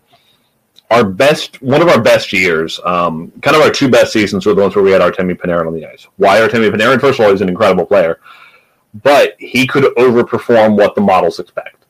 Our 0.91 1.05
best 1.05 1.61
one 1.63 1.83
of 1.83 1.89
our 1.89 2.01
best 2.01 2.33
years 2.33 2.79
um, 2.85 3.33
kind 3.43 3.57
of 3.57 3.63
our 3.63 3.71
two 3.71 3.89
best 3.89 4.13
seasons 4.13 4.47
were 4.47 4.55
the 4.55 4.63
ones 4.63 4.77
where 4.77 4.85
we 4.85 4.91
had 4.91 5.01
artemi 5.01 5.35
panarin 5.35 5.67
on 5.67 5.75
the 5.75 5.87
ice. 5.87 6.07
Why 6.17 6.39
artemi 6.39 6.71
panarin? 6.71 7.01
First 7.01 7.19
of 7.19 7.27
all 7.27 7.33
he's 7.33 7.41
an 7.41 7.49
incredible 7.49 7.87
player 7.87 8.21
but 9.03 9.35
he 9.39 9.67
could 9.67 9.85
overperform 9.97 10.77
what 10.77 10.95
the 10.95 11.01
models 11.01 11.41
expect. 11.41 11.85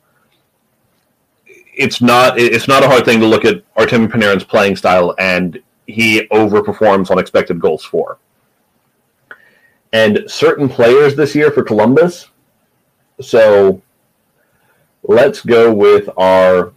It's 1.47 2.01
not 2.01 2.39
it's 2.39 2.69
not 2.69 2.83
a 2.85 2.89
hard 2.89 3.05
thing 3.05 3.21
to 3.21 3.27
look 3.27 3.45
at 3.45 3.63
artemi 3.75 4.09
panarin's 4.09 4.45
playing 4.45 4.77
style 4.77 5.15
and 5.19 5.61
he 5.87 6.27
overperforms 6.29 7.11
on 7.11 7.19
expected 7.19 7.61
goals 7.61 7.85
for. 7.85 8.19
And 9.93 10.25
certain 10.27 10.69
players 10.69 11.15
this 11.15 11.35
year 11.35 11.51
for 11.51 11.63
columbus 11.63 12.29
so 13.21 13.81
let's 15.03 15.43
go 15.43 15.73
with 15.73 16.09
our 16.17 16.73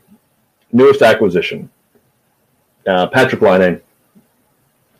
newest 0.71 1.01
acquisition, 1.01 1.69
uh, 2.87 3.09
Patrik 3.09 3.41
Laine. 3.41 3.81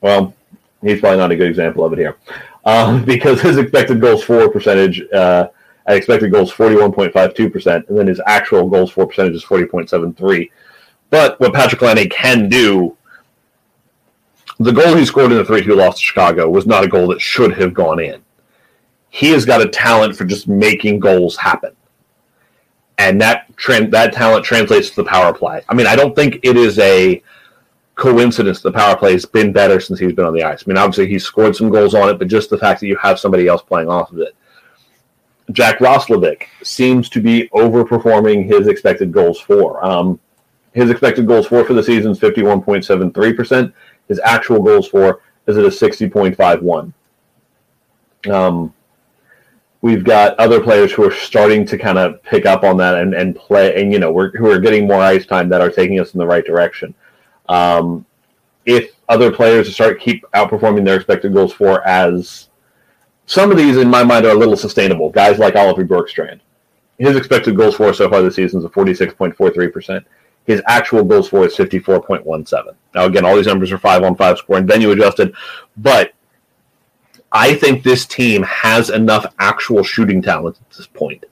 Well, 0.02 0.34
he's 0.82 1.00
probably 1.00 1.18
not 1.18 1.32
a 1.32 1.36
good 1.36 1.50
example 1.50 1.84
of 1.84 1.94
it 1.94 2.00
here 2.00 2.18
um, 2.66 3.04
because 3.06 3.42
his 3.42 3.58
expected 3.58 4.02
goals 4.02 4.24
for 4.24 4.50
percentage 4.50 5.02
uh, 5.12 5.50
expected 5.88 6.32
goals 6.32 6.52
41.52%, 6.52 7.88
and 7.88 7.98
then 7.98 8.08
his 8.08 8.22
actual 8.26 8.70
goals 8.70 8.92
for 8.92 9.08
percentage 9.08 9.36
is 9.36 9.46
40.73. 9.46 10.52
But 11.10 11.40
what 11.40 11.54
Patrik 11.54 11.82
Laine 11.82 12.10
can 12.10 12.50
do, 12.50 12.98
the 14.60 14.74
goal 14.74 14.96
he 14.96 15.06
scored 15.06 15.32
in 15.32 15.38
the 15.38 15.46
3 15.46 15.64
2 15.64 15.76
loss 15.76 15.98
to 15.98 16.04
Chicago 16.04 16.50
was 16.50 16.66
not 16.66 16.84
a 16.84 16.88
goal 16.88 17.08
that 17.08 17.22
should 17.22 17.58
have 17.58 17.74
gone 17.74 18.00
in 18.00 18.22
he 19.18 19.32
has 19.32 19.46
got 19.46 19.64
a 19.64 19.68
talent 19.68 20.16
for 20.16 20.26
just 20.26 20.48
making 20.48 21.00
goals 21.00 21.36
happen. 21.36 21.76
And 23.00 23.20
that 23.20 23.58
trend, 23.58 23.92
that 23.92 24.14
talent 24.14 24.46
translates 24.46 24.92
to 24.92 24.98
the 24.98 25.06
power 25.06 25.34
play. 25.34 25.64
I 25.68 25.74
mean, 25.74 25.88
I 25.88 25.96
don't 25.96 26.16
think 26.16 26.40
it 26.44 26.56
is 26.56 26.78
a 26.78 27.24
coincidence 27.96 28.62
the 28.62 28.72
power 28.72 28.96
play 28.96 29.14
has 29.14 29.26
been 29.26 29.52
better 29.52 29.80
since 29.80 29.98
he's 29.98 30.14
been 30.14 30.26
on 30.26 30.36
the 30.36 30.44
ice. 30.44 30.64
I 30.64 30.70
mean, 30.70 30.78
obviously 30.78 31.08
he's 31.08 31.24
scored 31.24 31.56
some 31.56 31.72
goals 31.72 31.96
on 31.96 32.10
it, 32.10 32.20
but 32.20 32.28
just 32.28 32.52
the 32.52 32.60
fact 32.60 32.80
that 32.80 32.86
you 32.86 32.96
have 32.98 33.18
somebody 33.18 33.48
else 33.48 33.64
playing 33.64 33.90
off 33.90 34.12
of 34.12 34.20
it. 34.20 34.36
Jack 35.52 35.80
Roslovic 35.80 36.44
seems 36.62 37.10
to 37.10 37.20
be 37.20 37.50
overperforming 37.56 38.46
his 38.46 38.68
expected 38.68 39.12
goals 39.12 39.40
for. 39.40 39.84
Um, 39.84 40.20
his 40.74 40.92
expected 40.92 41.26
goals 41.26 41.48
for 41.48 41.66
for 41.66 41.74
the 41.74 41.82
season 41.82 42.12
is 42.12 42.20
51.73%. 42.20 43.74
His 44.10 44.20
actual 44.24 44.62
goals 44.62 44.88
for 44.88 45.22
is 45.48 45.58
at 45.58 45.66
a 45.66 45.70
60.51. 45.70 46.94
Um, 48.32 48.74
we've 49.82 50.04
got 50.04 50.38
other 50.40 50.62
players 50.62 50.92
who 50.92 51.04
are 51.04 51.14
starting 51.14 51.66
to 51.66 51.78
kind 51.78 51.98
of 51.98 52.22
pick 52.24 52.46
up 52.46 52.64
on 52.64 52.78
that 52.78 52.96
and, 52.96 53.14
and 53.14 53.36
play, 53.36 53.80
and 53.80 53.94
you 53.94 54.00
know, 54.00 54.12
we're, 54.12 54.32
who 54.32 54.50
are 54.50 54.60
getting 54.60 54.88
more 54.88 55.02
ice 55.02 55.26
time 55.26 55.50
that 55.50 55.62
are 55.62 55.70
taking 55.70 56.00
us 56.00 56.14
in 56.14 56.18
the 56.18 56.26
right 56.26 56.46
direction. 56.46 56.94
Um, 57.48 58.06
if 58.66 58.96
other 59.08 59.32
players 59.32 59.74
start 59.74 60.02
keep 60.02 60.26
outperforming 60.34 60.84
their 60.84 60.98
expected 60.98 61.34
goals 61.34 61.54
for, 61.54 61.88
as 61.88 62.50
some 63.26 63.52
of 63.52 63.58
these 63.58 63.78
in 63.78 63.90
my 63.90 64.04
mind 64.04 64.26
are 64.26 64.36
a 64.36 64.40
little 64.40 64.58
sustainable. 64.58 65.10
Guys 65.10 65.38
like 65.38 65.56
Oliver 65.56 65.86
Bjorkstrand, 65.86 66.40
his 66.98 67.16
expected 67.16 67.56
goals 67.56 67.76
for 67.76 67.94
so 67.94 68.10
far 68.10 68.22
this 68.22 68.36
season 68.36 68.60
is 68.60 68.66
a 68.66 68.70
forty 68.70 68.94
six 68.94 69.14
point 69.14 69.36
four 69.36 69.52
three 69.52 69.70
percent. 69.70 70.06
His 70.46 70.62
actual 70.68 71.04
goals 71.04 71.30
for 71.30 71.46
is 71.46 71.56
fifty 71.56 71.80
four 71.80 72.02
point 72.02 72.26
one 72.26 72.46
seven. 72.46 72.74
Now 72.96 73.06
again, 73.06 73.26
all 73.26 73.36
these 73.36 73.48
numbers 73.48 73.72
are 73.72 73.78
five 73.78 74.04
on 74.04 74.16
five 74.16 74.38
score 74.38 74.58
and 74.58 74.68
venue 74.68 74.92
adjusted, 74.92 75.34
but 75.78 76.14
I 77.32 77.56
think 77.56 77.84
this 77.84 78.06
team 78.06 78.44
has 78.44 78.90
enough 78.90 79.26
actual 79.40 79.84
shooting 79.84 80.22
talent 80.22 80.58
at 80.62 80.78
this 80.78 80.88
point 80.88 81.26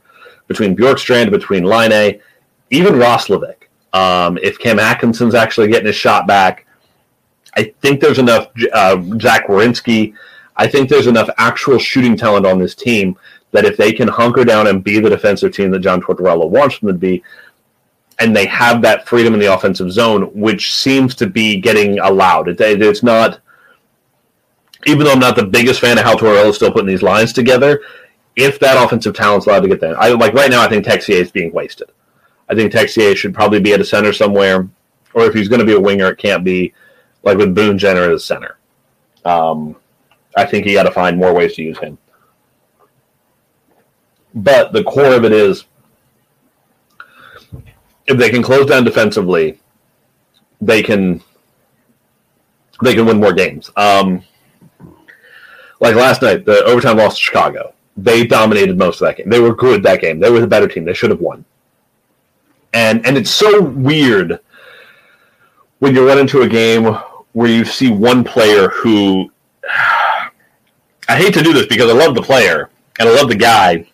between 0.48 0.76
Bjorkstrand, 0.76 1.32
between 1.32 1.64
Laine, 1.64 2.20
even 2.70 2.94
Roslovic. 2.94 3.56
Um, 3.94 4.38
if 4.42 4.60
Cam 4.60 4.78
Atkinson's 4.78 5.36
actually 5.36 5.70
getting 5.70 5.88
his 5.88 5.96
shot 5.96 6.28
back, 6.28 6.66
I 7.56 7.74
think 7.82 8.02
there's 8.02 8.20
enough. 8.20 8.50
Uh, 8.74 9.02
Zach 9.22 9.48
Werenski. 9.48 10.14
I 10.58 10.68
think 10.68 10.90
there's 10.90 11.08
enough 11.08 11.30
actual 11.38 11.80
shooting 11.80 12.16
talent 12.16 12.46
on 12.46 12.60
this 12.60 12.76
team 12.76 13.18
that 13.52 13.66
if 13.66 13.78
they 13.78 13.92
can 13.92 14.08
hunker 14.08 14.44
down 14.44 14.68
and 14.68 14.84
be 14.84 15.00
the 15.00 15.10
defensive 15.10 15.54
team 15.54 15.72
that 15.72 15.80
John 15.80 16.02
Tortorella 16.02 16.50
wants 16.50 16.80
them 16.80 16.90
to 16.90 16.94
be, 16.94 17.24
and 18.20 18.36
they 18.36 18.46
have 18.46 18.82
that 18.82 19.08
freedom 19.08 19.34
in 19.34 19.40
the 19.40 19.54
offensive 19.54 19.92
zone, 19.92 20.24
which 20.34 20.74
seems 20.74 21.16
to 21.16 21.28
be 21.28 21.60
getting 21.60 22.00
allowed. 22.00 22.48
It, 22.48 22.60
it's 22.60 23.04
not 23.04 23.40
even 24.86 25.06
though 25.06 25.12
I'm 25.12 25.20
not 25.20 25.36
the 25.36 25.46
biggest 25.46 25.82
fan 25.82 25.98
of 25.98 26.04
how 26.04 26.16
Tortorella 26.16 26.50
is 26.50 26.56
still 26.56 26.72
putting 26.72 26.88
these 26.88 27.02
lines 27.02 27.34
together, 27.34 27.82
if 28.36 28.60
that 28.60 28.82
offensive 28.84 29.16
talent's 29.16 29.48
allowed 29.48 29.62
to 29.62 29.68
get 29.68 29.80
there, 29.80 30.00
I 30.00 30.10
like 30.10 30.34
right 30.34 30.52
now. 30.52 30.62
I 30.62 30.70
think 30.70 30.86
Texier 30.86 31.22
is 31.22 31.32
being 31.32 31.52
wasted. 31.52 31.92
I 32.50 32.56
think 32.56 32.72
Texier 32.72 33.16
should 33.16 33.34
probably 33.34 33.60
be 33.60 33.74
at 33.74 33.82
a 33.82 33.86
center 33.86 34.14
somewhere, 34.14 34.68
or 35.14 35.24
if 35.26 35.34
he's 35.34 35.48
going 35.48 35.60
to 35.60 35.66
be 35.66 35.74
a 35.74 35.80
winger, 35.80 36.08
it 36.08 36.18
can't 36.18 36.44
be 36.44 36.74
like 37.24 37.38
with 37.38 37.56
Boone 37.56 37.78
Jenner 37.78 38.12
as 38.12 38.24
center. 38.24 38.58
Um, 39.24 39.76
I 40.38 40.46
think 40.46 40.66
he 40.66 40.74
got 40.74 40.84
to 40.84 40.92
find 40.92 41.18
more 41.18 41.34
ways 41.34 41.56
to 41.56 41.64
use 41.64 41.78
him. 41.80 41.98
But 44.36 44.74
the 44.74 44.84
core 44.84 45.14
of 45.14 45.24
it 45.24 45.32
is 45.32 45.66
if 48.06 48.18
they 48.18 48.30
can 48.30 48.44
close 48.44 48.68
down 48.68 48.84
defensively, 48.84 49.60
they 50.62 50.84
can 50.84 51.22
they 52.82 52.94
can 52.94 53.06
win 53.06 53.20
more 53.20 53.34
games. 53.34 53.72
Um, 53.78 54.24
like 55.80 55.96
last 55.96 56.22
night, 56.22 56.46
the 56.46 56.64
overtime 56.66 56.98
loss 56.98 57.18
to 57.18 57.22
Chicago. 57.22 57.74
They 57.98 58.26
dominated 58.26 58.78
most 58.78 59.02
of 59.02 59.08
that 59.08 59.18
game. 59.18 59.30
They 59.30 59.40
were 59.40 59.56
good 59.56 59.84
that 59.84 60.02
game. 60.02 60.20
They 60.20 60.30
were 60.30 60.42
the 60.42 60.48
better 60.48 60.68
team. 60.68 60.86
They 60.86 60.94
should 60.94 61.12
have 61.12 61.22
won. 61.22 61.46
And 62.74 63.06
and 63.06 63.18
it's 63.18 63.32
so 63.32 63.62
weird 63.62 64.40
when 65.80 65.96
you 65.96 66.08
run 66.08 66.20
into 66.20 66.42
a 66.42 66.48
game 66.48 66.94
where 67.34 67.50
you 67.50 67.64
see 67.66 67.92
one 67.92 68.24
player 68.24 68.70
who 68.70 69.32
I 71.08 71.18
hate 71.18 71.34
to 71.36 71.44
do 71.44 71.54
this 71.54 71.68
because 71.68 71.90
I 71.90 71.94
love 71.94 72.16
the 72.16 72.22
player 72.22 72.70
and 73.00 73.08
I 73.08 73.14
love 73.14 73.30
the 73.30 73.36
guy, 73.36 73.88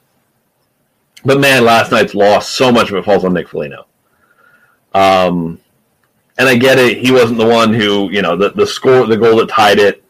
but 1.25 1.39
man, 1.39 1.65
last 1.65 1.91
night's 1.91 2.15
loss, 2.15 2.50
so 2.50 2.71
much 2.71 2.89
of 2.89 2.95
it 2.95 3.05
falls 3.05 3.25
on 3.25 3.33
Nick 3.33 3.50
Foligno. 3.50 3.85
Um, 4.93 5.59
and 6.38 6.47
I 6.47 6.55
get 6.55 6.79
it; 6.79 6.97
he 6.97 7.11
wasn't 7.11 7.39
the 7.39 7.47
one 7.47 7.73
who, 7.73 8.09
you 8.11 8.21
know, 8.21 8.35
the 8.35 8.50
the 8.51 8.65
score, 8.65 9.05
the 9.05 9.17
goal 9.17 9.38
that 9.38 9.50
tied 9.50 9.79
it, 9.79 10.03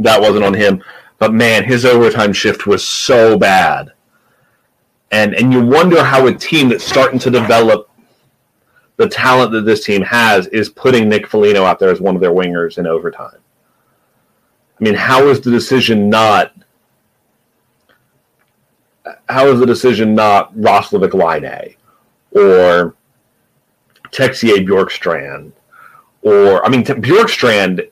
that 0.00 0.20
wasn't 0.20 0.44
on 0.44 0.54
him. 0.54 0.82
But 1.18 1.32
man, 1.32 1.64
his 1.64 1.84
overtime 1.84 2.32
shift 2.32 2.66
was 2.66 2.86
so 2.86 3.38
bad. 3.38 3.92
And 5.10 5.34
and 5.34 5.52
you 5.52 5.64
wonder 5.64 6.02
how 6.02 6.26
a 6.26 6.34
team 6.34 6.68
that's 6.68 6.84
starting 6.84 7.18
to 7.20 7.30
develop 7.30 7.90
the 8.96 9.08
talent 9.08 9.52
that 9.52 9.62
this 9.62 9.84
team 9.84 10.02
has 10.02 10.46
is 10.48 10.68
putting 10.68 11.08
Nick 11.08 11.26
Foligno 11.26 11.64
out 11.64 11.78
there 11.78 11.90
as 11.90 12.00
one 12.00 12.14
of 12.14 12.20
their 12.20 12.32
wingers 12.32 12.78
in 12.78 12.86
overtime. 12.86 13.38
I 14.78 14.84
mean, 14.84 14.94
how 14.94 15.28
is 15.28 15.40
the 15.40 15.50
decision 15.50 16.10
not 16.10 16.52
how 19.28 19.46
is 19.48 19.60
the 19.60 19.66
decision 19.66 20.14
not 20.14 20.54
Roslovic 20.56 21.14
Laine 21.14 21.76
or 22.32 22.94
Texier 24.10 24.66
Bjorkstrand 24.66 25.52
or 26.22 26.64
I 26.64 26.68
mean 26.68 26.84
Bjorkstrand 26.84 27.88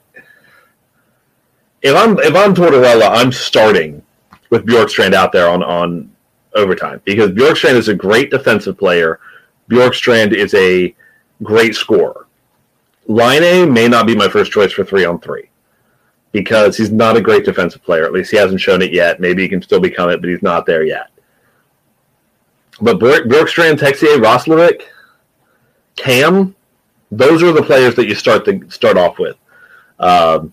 if 1.85 1.95
I'm 1.95 2.19
if 2.19 2.35
I'm 2.35 2.55
Tortorella, 2.55 3.11
I'm 3.11 3.31
starting 3.31 4.03
with 4.51 4.67
Bjorkstrand 4.67 5.13
out 5.13 5.33
there 5.33 5.49
on 5.49 5.63
on 5.63 6.11
overtime 6.55 7.01
because 7.05 7.31
Bjorkstrand 7.31 7.75
is 7.75 7.89
a 7.89 7.95
great 7.95 8.31
defensive 8.31 8.79
player. 8.79 9.21
Bjorkstrand 9.71 10.33
is 10.33 10.55
a 10.55 10.95
great 11.43 11.75
scorer. 11.75 12.27
Laine 13.07 13.71
may 13.71 13.87
not 13.87 14.07
be 14.07 14.17
my 14.17 14.29
first 14.29 14.51
choice 14.51 14.73
for 14.73 14.83
three 14.83 15.05
on 15.05 15.21
three 15.21 15.51
because 16.33 16.77
he's 16.77 16.91
not 16.91 17.19
a 17.19 17.21
great 17.21 17.45
defensive 17.45 17.85
player. 17.85 18.05
At 18.07 18.13
least 18.13 18.31
he 18.31 18.39
hasn't 18.39 18.63
shown 18.63 18.81
it 18.81 18.93
yet. 18.93 19.21
Maybe 19.21 19.43
he 19.43 19.49
can 19.49 19.61
still 19.61 19.81
become 19.81 20.09
it, 20.09 20.23
but 20.23 20.31
he's 20.31 20.43
not 20.43 20.65
there 20.65 20.85
yet. 20.85 21.11
But 22.81 22.99
Bjorkstrand, 22.99 23.79
Texier, 23.79 24.17
Roslovic, 24.17 24.83
Cam, 25.97 26.57
those 27.11 27.43
are 27.43 27.53
the 27.53 27.63
players 27.63 27.95
that 27.97 28.07
you 28.07 28.15
start 28.15 28.47
to 28.47 28.69
start 28.71 28.97
off 28.97 29.19
with. 29.19 29.37
Um, 30.01 30.53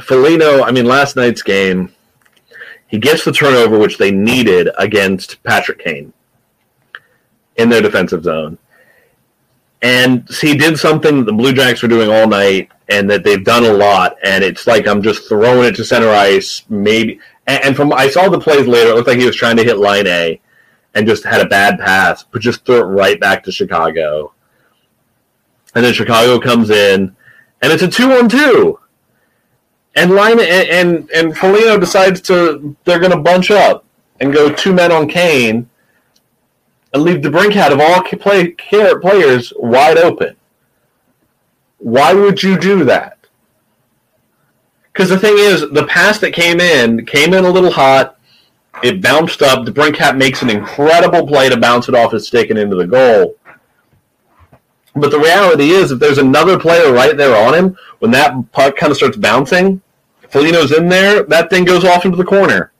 Foligno, 0.00 0.62
I 0.62 0.70
mean, 0.70 0.84
last 0.84 1.16
night's 1.16 1.42
game, 1.42 1.92
He 2.90 2.98
gets 2.98 3.24
the 3.24 3.32
turnover 3.32 3.78
which 3.78 3.98
they 3.98 4.10
needed 4.10 4.68
against 4.76 5.42
Patrick 5.44 5.78
Kane 5.78 6.12
in 7.56 7.68
their 7.68 7.80
defensive 7.80 8.24
zone. 8.24 8.58
And 9.80 10.28
he 10.40 10.56
did 10.56 10.76
something 10.76 11.24
the 11.24 11.32
Blue 11.32 11.52
Jackets 11.52 11.82
were 11.82 11.88
doing 11.88 12.10
all 12.10 12.26
night 12.26 12.70
and 12.88 13.08
that 13.08 13.22
they've 13.22 13.44
done 13.44 13.64
a 13.64 13.72
lot. 13.72 14.16
And 14.24 14.42
it's 14.42 14.66
like 14.66 14.88
I'm 14.88 15.02
just 15.02 15.28
throwing 15.28 15.68
it 15.68 15.76
to 15.76 15.84
center 15.84 16.10
ice, 16.10 16.64
maybe. 16.68 17.20
And, 17.46 17.64
and 17.64 17.76
from 17.76 17.92
I 17.92 18.08
saw 18.08 18.28
the 18.28 18.40
plays 18.40 18.66
later, 18.66 18.90
it 18.90 18.94
looked 18.96 19.08
like 19.08 19.18
he 19.18 19.26
was 19.26 19.36
trying 19.36 19.56
to 19.58 19.64
hit 19.64 19.78
line 19.78 20.08
A 20.08 20.40
and 20.94 21.06
just 21.06 21.24
had 21.24 21.40
a 21.40 21.48
bad 21.48 21.78
pass, 21.78 22.24
but 22.24 22.42
just 22.42 22.66
threw 22.66 22.80
it 22.80 22.84
right 22.84 23.20
back 23.20 23.44
to 23.44 23.52
Chicago. 23.52 24.34
And 25.76 25.84
then 25.84 25.94
Chicago 25.94 26.40
comes 26.40 26.70
in, 26.70 27.14
and 27.62 27.72
it's 27.72 27.84
a 27.84 27.88
two-on-two. 27.88 28.79
And 29.96 30.12
line 30.12 30.38
and 30.38 30.40
and, 30.40 31.10
and 31.10 31.36
Foligno 31.36 31.78
decides 31.78 32.20
to 32.22 32.76
they're 32.84 33.00
going 33.00 33.10
to 33.10 33.18
bunch 33.18 33.50
up 33.50 33.84
and 34.20 34.32
go 34.32 34.52
two 34.52 34.72
men 34.72 34.92
on 34.92 35.08
Kane 35.08 35.68
and 36.92 37.02
leave 37.02 37.22
the 37.22 37.30
brink 37.30 37.54
DeBrincat 37.54 37.72
of 37.72 37.80
all 37.80 38.02
play, 38.02 38.52
players 39.00 39.52
wide 39.56 39.98
open. 39.98 40.36
Why 41.78 42.12
would 42.12 42.42
you 42.42 42.58
do 42.58 42.84
that? 42.84 43.18
Because 44.92 45.08
the 45.08 45.18
thing 45.18 45.34
is, 45.38 45.70
the 45.70 45.86
pass 45.86 46.18
that 46.18 46.32
came 46.32 46.60
in 46.60 47.06
came 47.06 47.32
in 47.32 47.44
a 47.44 47.50
little 47.50 47.70
hot. 47.70 48.18
It 48.82 49.02
bounced 49.02 49.42
up. 49.42 49.64
The 49.64 49.72
DeBrincat 49.72 50.16
makes 50.16 50.42
an 50.42 50.50
incredible 50.50 51.26
play 51.26 51.48
to 51.48 51.56
bounce 51.56 51.88
it 51.88 51.94
off 51.94 52.12
his 52.12 52.26
stick 52.26 52.50
and 52.50 52.58
into 52.58 52.76
the 52.76 52.86
goal. 52.86 53.36
But 54.94 55.10
the 55.10 55.18
reality 55.20 55.70
is, 55.70 55.92
if 55.92 56.00
there's 56.00 56.18
another 56.18 56.58
player 56.58 56.92
right 56.92 57.16
there 57.16 57.36
on 57.46 57.54
him, 57.54 57.78
when 58.00 58.10
that 58.10 58.34
puck 58.52 58.76
kind 58.76 58.90
of 58.90 58.96
starts 58.96 59.16
bouncing, 59.16 59.80
Foligno's 60.28 60.72
in 60.72 60.88
there, 60.88 61.22
that 61.24 61.50
thing 61.50 61.64
goes 61.64 61.84
off 61.84 62.04
into 62.04 62.16
the 62.16 62.24
corner. 62.24 62.72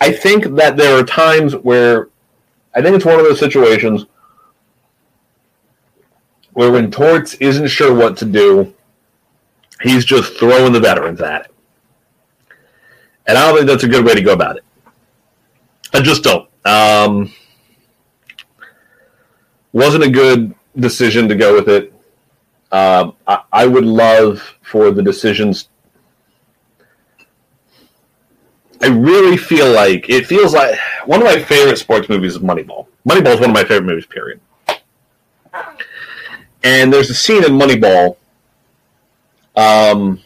I 0.00 0.12
think 0.12 0.44
that 0.56 0.76
there 0.76 0.98
are 0.98 1.04
times 1.04 1.54
where 1.54 2.08
I 2.74 2.82
think 2.82 2.96
it's 2.96 3.04
one 3.04 3.18
of 3.18 3.24
those 3.24 3.38
situations 3.38 4.06
where 6.52 6.70
when 6.70 6.90
Torts 6.90 7.34
isn't 7.34 7.68
sure 7.68 7.94
what 7.94 8.16
to 8.18 8.24
do, 8.24 8.74
he's 9.82 10.04
just 10.04 10.34
throwing 10.38 10.72
the 10.72 10.80
veterans 10.80 11.20
at 11.20 11.46
it. 11.46 11.54
And 13.26 13.36
I 13.36 13.46
don't 13.46 13.56
think 13.56 13.68
that's 13.68 13.84
a 13.84 13.88
good 13.88 14.04
way 14.04 14.14
to 14.14 14.22
go 14.22 14.32
about 14.32 14.56
it. 14.56 14.64
I 15.92 16.00
just 16.00 16.24
don't. 16.24 16.48
Um, 16.64 17.32
wasn't 19.72 20.04
a 20.04 20.10
good 20.10 20.54
decision 20.76 21.28
to 21.28 21.34
go 21.34 21.54
with 21.54 21.68
it. 21.68 21.92
Um, 22.72 23.16
I, 23.26 23.42
I 23.52 23.66
would 23.66 23.84
love 23.84 24.56
for 24.62 24.90
the 24.90 25.02
decisions. 25.02 25.68
I 28.82 28.86
really 28.86 29.36
feel 29.36 29.70
like 29.70 30.08
it 30.08 30.26
feels 30.26 30.54
like 30.54 30.78
one 31.04 31.20
of 31.20 31.26
my 31.26 31.38
favorite 31.38 31.78
sports 31.78 32.08
movies 32.08 32.36
is 32.36 32.42
Moneyball. 32.42 32.86
Moneyball 33.06 33.34
is 33.34 33.40
one 33.40 33.50
of 33.50 33.54
my 33.54 33.64
favorite 33.64 33.84
movies, 33.84 34.06
period. 34.06 34.40
And 36.62 36.92
there's 36.92 37.10
a 37.10 37.14
scene 37.14 37.44
in 37.44 37.52
Moneyball 37.52 38.16
um, 39.56 40.20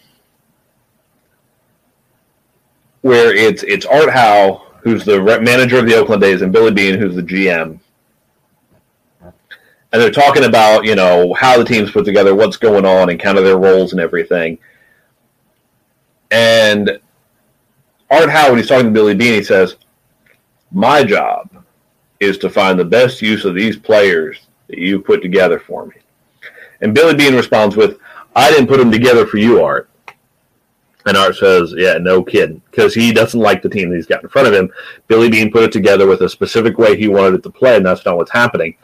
where 3.01 3.35
it's 3.35 3.63
it's 3.65 3.87
Art 3.87 4.11
Howe, 4.11 4.63
who's 4.83 5.05
the 5.05 5.21
manager 5.41 5.79
of 5.79 5.87
the 5.87 5.97
Oakland 5.97 6.23
A's, 6.23 6.43
and 6.43 6.53
Billy 6.53 6.73
Beane, 6.73 6.99
who's 6.99 7.15
the 7.15 7.23
GM 7.23 7.79
and 9.95 10.03
they're 10.03 10.11
talking 10.11 10.45
about 10.45 10.85
you 10.85 10.97
know 10.97 11.33
how 11.35 11.57
the 11.57 11.65
team's 11.65 11.93
put 11.93 12.05
together, 12.05 12.35
what's 12.35 12.57
going 12.57 12.85
on, 12.85 13.11
and 13.11 13.21
kind 13.21 13.39
of 13.39 13.45
their 13.45 13.59
roles 13.59 13.93
and 13.93 14.01
everything. 14.01 14.59
And 16.33 16.99
Art 18.11 18.29
Howe, 18.29 18.49
when 18.49 18.59
he's 18.59 18.67
talking 18.67 18.87
to 18.87 18.91
Billy 18.91 19.15
Beane, 19.15 19.35
he 19.35 19.43
says, 19.45 19.77
"My 20.73 21.05
job 21.05 21.49
is 22.19 22.39
to 22.39 22.51
find 22.51 22.77
the 22.77 22.85
best 22.85 23.23
use 23.23 23.45
of 23.45 23.55
these 23.55 23.77
players 23.77 24.49
that 24.67 24.79
you 24.79 24.99
put 24.99 25.23
together 25.23 25.61
for 25.61 25.87
me." 25.87 25.95
And 26.81 26.93
Billy 26.93 27.15
Beane 27.15 27.37
responds 27.37 27.77
with, 27.77 27.99
"I 28.35 28.51
didn't 28.51 28.67
put 28.67 28.79
them 28.79 28.91
together 28.91 29.27
for 29.27 29.37
you, 29.37 29.63
Art." 29.63 29.89
And 31.07 31.17
Art 31.17 31.37
says, 31.37 31.73
"Yeah, 31.77 31.99
no 31.99 32.21
kidding," 32.21 32.61
because 32.69 32.95
he 32.95 33.13
doesn't 33.13 33.39
like 33.39 33.63
the 33.63 33.69
team 33.69 33.91
that 33.91 33.97
he's 33.97 34.07
got 34.07 34.25
in 34.25 34.29
front 34.29 34.49
of 34.49 34.55
him. 34.55 34.73
Billy 35.07 35.31
Beane 35.31 35.53
put 35.53 35.63
it 35.63 35.71
together 35.71 36.09
with 36.09 36.23
a 36.23 36.29
specific 36.29 36.79
way 36.79 36.97
he 36.97 37.07
wanted 37.07 37.35
it 37.35 37.43
to 37.45 37.51
play, 37.51 37.77
and 37.77 37.87
that's 37.87 38.05
not 38.05 38.17
what's 38.17 38.33
happening. 38.33 38.75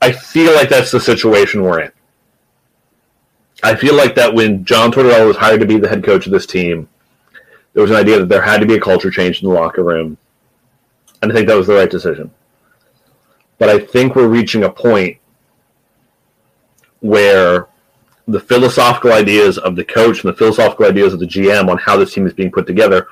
I 0.00 0.12
feel 0.12 0.54
like 0.54 0.68
that's 0.68 0.90
the 0.90 1.00
situation 1.00 1.62
we're 1.62 1.80
in. 1.80 1.92
I 3.62 3.74
feel 3.74 3.94
like 3.94 4.14
that 4.14 4.34
when 4.34 4.64
John 4.64 4.90
Tortorella 4.90 5.26
was 5.26 5.36
hired 5.36 5.60
to 5.60 5.66
be 5.66 5.78
the 5.78 5.88
head 5.88 6.02
coach 6.02 6.26
of 6.26 6.32
this 6.32 6.46
team, 6.46 6.88
there 7.74 7.82
was 7.82 7.90
an 7.90 7.98
idea 7.98 8.18
that 8.18 8.28
there 8.28 8.42
had 8.42 8.60
to 8.60 8.66
be 8.66 8.74
a 8.74 8.80
culture 8.80 9.10
change 9.10 9.42
in 9.42 9.48
the 9.48 9.54
locker 9.54 9.84
room. 9.84 10.16
And 11.22 11.30
I 11.30 11.34
think 11.34 11.46
that 11.48 11.56
was 11.56 11.66
the 11.66 11.74
right 11.74 11.90
decision. 11.90 12.30
But 13.58 13.68
I 13.68 13.78
think 13.78 14.16
we're 14.16 14.28
reaching 14.28 14.64
a 14.64 14.70
point 14.70 15.18
where 17.00 17.68
the 18.26 18.40
philosophical 18.40 19.12
ideas 19.12 19.58
of 19.58 19.76
the 19.76 19.84
coach 19.84 20.24
and 20.24 20.32
the 20.32 20.36
philosophical 20.36 20.86
ideas 20.86 21.12
of 21.12 21.20
the 21.20 21.26
GM 21.26 21.68
on 21.68 21.76
how 21.76 21.96
this 21.96 22.14
team 22.14 22.26
is 22.26 22.32
being 22.32 22.50
put 22.50 22.66
together 22.66 23.06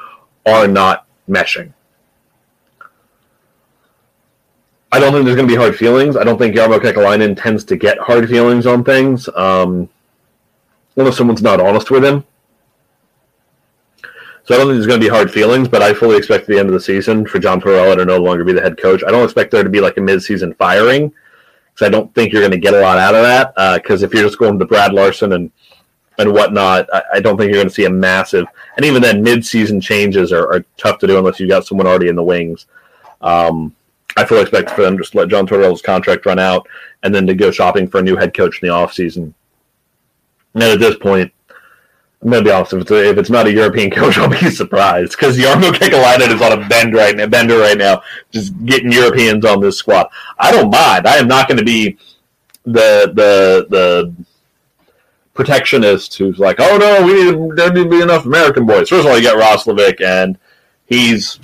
are 0.46 0.66
not 0.66 1.07
meshing. 1.29 1.72
I 4.90 4.98
don't 4.98 5.12
think 5.12 5.24
there's 5.24 5.37
going 5.37 5.48
to 5.48 5.55
be 5.55 5.61
hard 5.61 5.77
feelings. 5.77 6.16
I 6.16 6.24
don't 6.24 6.38
think 6.38 6.55
Jarmo 6.55 6.79
Kekalainen 6.79 7.40
tends 7.40 7.64
to 7.64 7.77
get 7.77 7.98
hard 7.98 8.29
feelings 8.29 8.66
on 8.66 8.85
things 8.85 9.29
um, 9.37 9.88
unless 10.96 11.16
someone's 11.16 11.42
not 11.42 11.61
honest 11.61 11.90
with 11.90 12.05
him. 12.05 12.24
So 14.44 14.55
I 14.55 14.59
don't 14.59 14.68
think 14.68 14.77
there's 14.77 14.87
going 14.87 15.01
to 15.01 15.05
be 15.05 15.11
hard 15.11 15.31
feelings, 15.31 15.68
but 15.68 15.83
I 15.83 15.92
fully 15.92 16.16
expect 16.16 16.44
at 16.44 16.48
the 16.48 16.59
end 16.59 16.68
of 16.68 16.72
the 16.72 16.81
season 16.81 17.27
for 17.27 17.38
John 17.38 17.61
Tortorella 17.61 17.96
to 17.96 18.07
no 18.07 18.16
longer 18.16 18.44
be 18.44 18.55
the 18.55 18.62
head 18.62 18.79
coach. 18.79 19.05
I 19.07 19.11
don't 19.11 19.24
expect 19.24 19.51
there 19.51 19.62
to 19.62 19.68
be 19.68 19.83
like 19.83 19.98
a 19.98 20.01
mid-season 20.01 20.55
firing 20.55 21.12
because 21.74 21.87
I 21.87 21.90
don't 21.90 22.14
think 22.14 22.33
you're 22.33 22.40
going 22.40 22.53
to 22.53 22.59
get 22.59 22.72
a 22.72 22.81
lot 22.81 22.96
out 22.96 23.14
of 23.14 23.22
that. 23.22 23.83
Because 23.83 24.03
uh, 24.03 24.07
if 24.07 24.14
you're 24.14 24.22
just 24.22 24.38
going 24.38 24.59
to 24.59 24.64
Brad 24.64 24.94
Larsen 24.94 25.35
and 25.35 25.53
and 26.16 26.33
whatnot, 26.33 26.88
I, 26.92 27.03
I, 27.14 27.20
don't 27.20 27.37
think 27.37 27.51
you're 27.51 27.61
going 27.61 27.68
to 27.68 27.74
see 27.74 27.85
a 27.85 27.90
massive. 27.90 28.46
And 28.77 28.85
even 28.85 29.01
then, 29.01 29.22
mid-season 29.22 29.81
changes 29.81 30.33
are, 30.33 30.53
are 30.53 30.64
tough 30.77 30.98
to 30.98 31.07
do 31.07 31.16
unless 31.16 31.38
you've 31.38 31.48
got 31.48 31.64
someone 31.64 31.87
already 31.87 32.09
in 32.09 32.16
the 32.16 32.24
wings. 32.24 32.66
Um, 33.20 33.77
I 34.18 34.24
fully 34.24 34.40
expect 34.42 34.70
for 34.70 34.83
them 34.83 34.96
to 34.96 35.02
just 35.04 35.14
let 35.14 35.28
John 35.28 35.46
Tortorella's 35.46 35.81
contract 35.81 36.26
run 36.26 36.40
out 36.40 36.66
and 37.04 37.14
then 37.14 37.24
to 37.28 37.35
go 37.35 37.52
shopping 37.52 37.87
for 37.87 37.98
a 37.98 38.02
new 38.02 38.16
head 38.16 38.35
coach 38.35 38.61
in 38.61 38.68
the 38.68 38.74
offseason. 38.74 39.33
And 40.54 40.62
at 40.64 40.81
this 40.81 40.96
point, 40.96 41.33
I'm 42.20 42.31
going 42.31 42.42
to 42.42 42.50
be 42.50 42.52
honest, 42.52 42.72
if 42.72 42.83
it's, 42.83 42.90
a, 42.90 43.11
if 43.11 43.16
it's 43.16 43.31
not 43.31 43.46
a 43.46 43.52
European 43.52 43.90
coach, 43.92 44.18
I'll 44.18 44.28
be 44.28 44.50
surprised 44.50 45.12
because 45.12 45.38
Jarmo 45.38 45.70
Kekalainen 45.70 46.35
is 46.35 46.42
on 46.42 46.61
a 46.61 46.68
bend 46.68 46.94
right 46.94 47.16
now, 47.16 47.26
bender 47.28 47.59
right 47.59 47.78
now, 47.78 48.02
just 48.33 48.52
getting 48.66 48.90
Europeans 48.90 49.44
on 49.44 49.61
this 49.61 49.78
squad. 49.78 50.09
I 50.37 50.50
don't 50.50 50.70
mind. 50.70 51.07
I 51.07 51.18
am 51.18 51.28
not 51.28 51.46
going 51.46 51.59
to 51.59 51.64
be 51.64 51.96
the 52.64 53.12
the 53.14 53.66
the 53.70 54.14
protectionist 55.33 56.18
who's 56.18 56.40
like, 56.40 56.57
oh 56.59 56.76
no, 56.76 57.07
we 57.07 57.12
need 57.12 57.57
there 57.57 57.72
need 57.72 57.85
to 57.85 57.88
be 57.88 58.02
enough 58.02 58.26
American 58.26 58.66
boys. 58.66 58.88
First 58.88 59.07
of 59.07 59.12
all, 59.12 59.16
you 59.16 59.22
got 59.22 59.40
Roslovic, 59.40 60.00
and 60.00 60.37
he's 60.87 61.38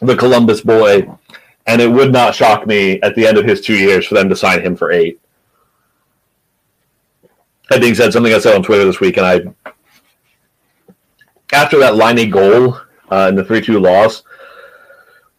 the 0.00 0.16
Columbus 0.16 0.62
boy 0.62 1.06
and 1.66 1.80
it 1.80 1.90
would 1.90 2.12
not 2.12 2.34
shock 2.34 2.66
me 2.66 3.00
at 3.02 3.14
the 3.14 3.26
end 3.26 3.38
of 3.38 3.44
his 3.44 3.60
two 3.60 3.76
years 3.76 4.06
for 4.06 4.14
them 4.14 4.28
to 4.28 4.36
sign 4.36 4.60
him 4.60 4.76
for 4.76 4.90
eight. 4.90 5.20
That 7.70 7.80
being 7.80 7.94
said, 7.94 8.12
something 8.12 8.34
I 8.34 8.38
said 8.38 8.54
on 8.54 8.62
Twitter 8.62 8.84
this 8.84 9.00
week, 9.00 9.16
and 9.16 9.26
I, 9.26 9.72
after 11.52 11.78
that 11.78 11.94
Laine 11.94 12.28
goal 12.30 12.78
uh, 13.10 13.28
in 13.28 13.34
the 13.34 13.44
3 13.44 13.60
2 13.60 13.78
loss, 13.78 14.22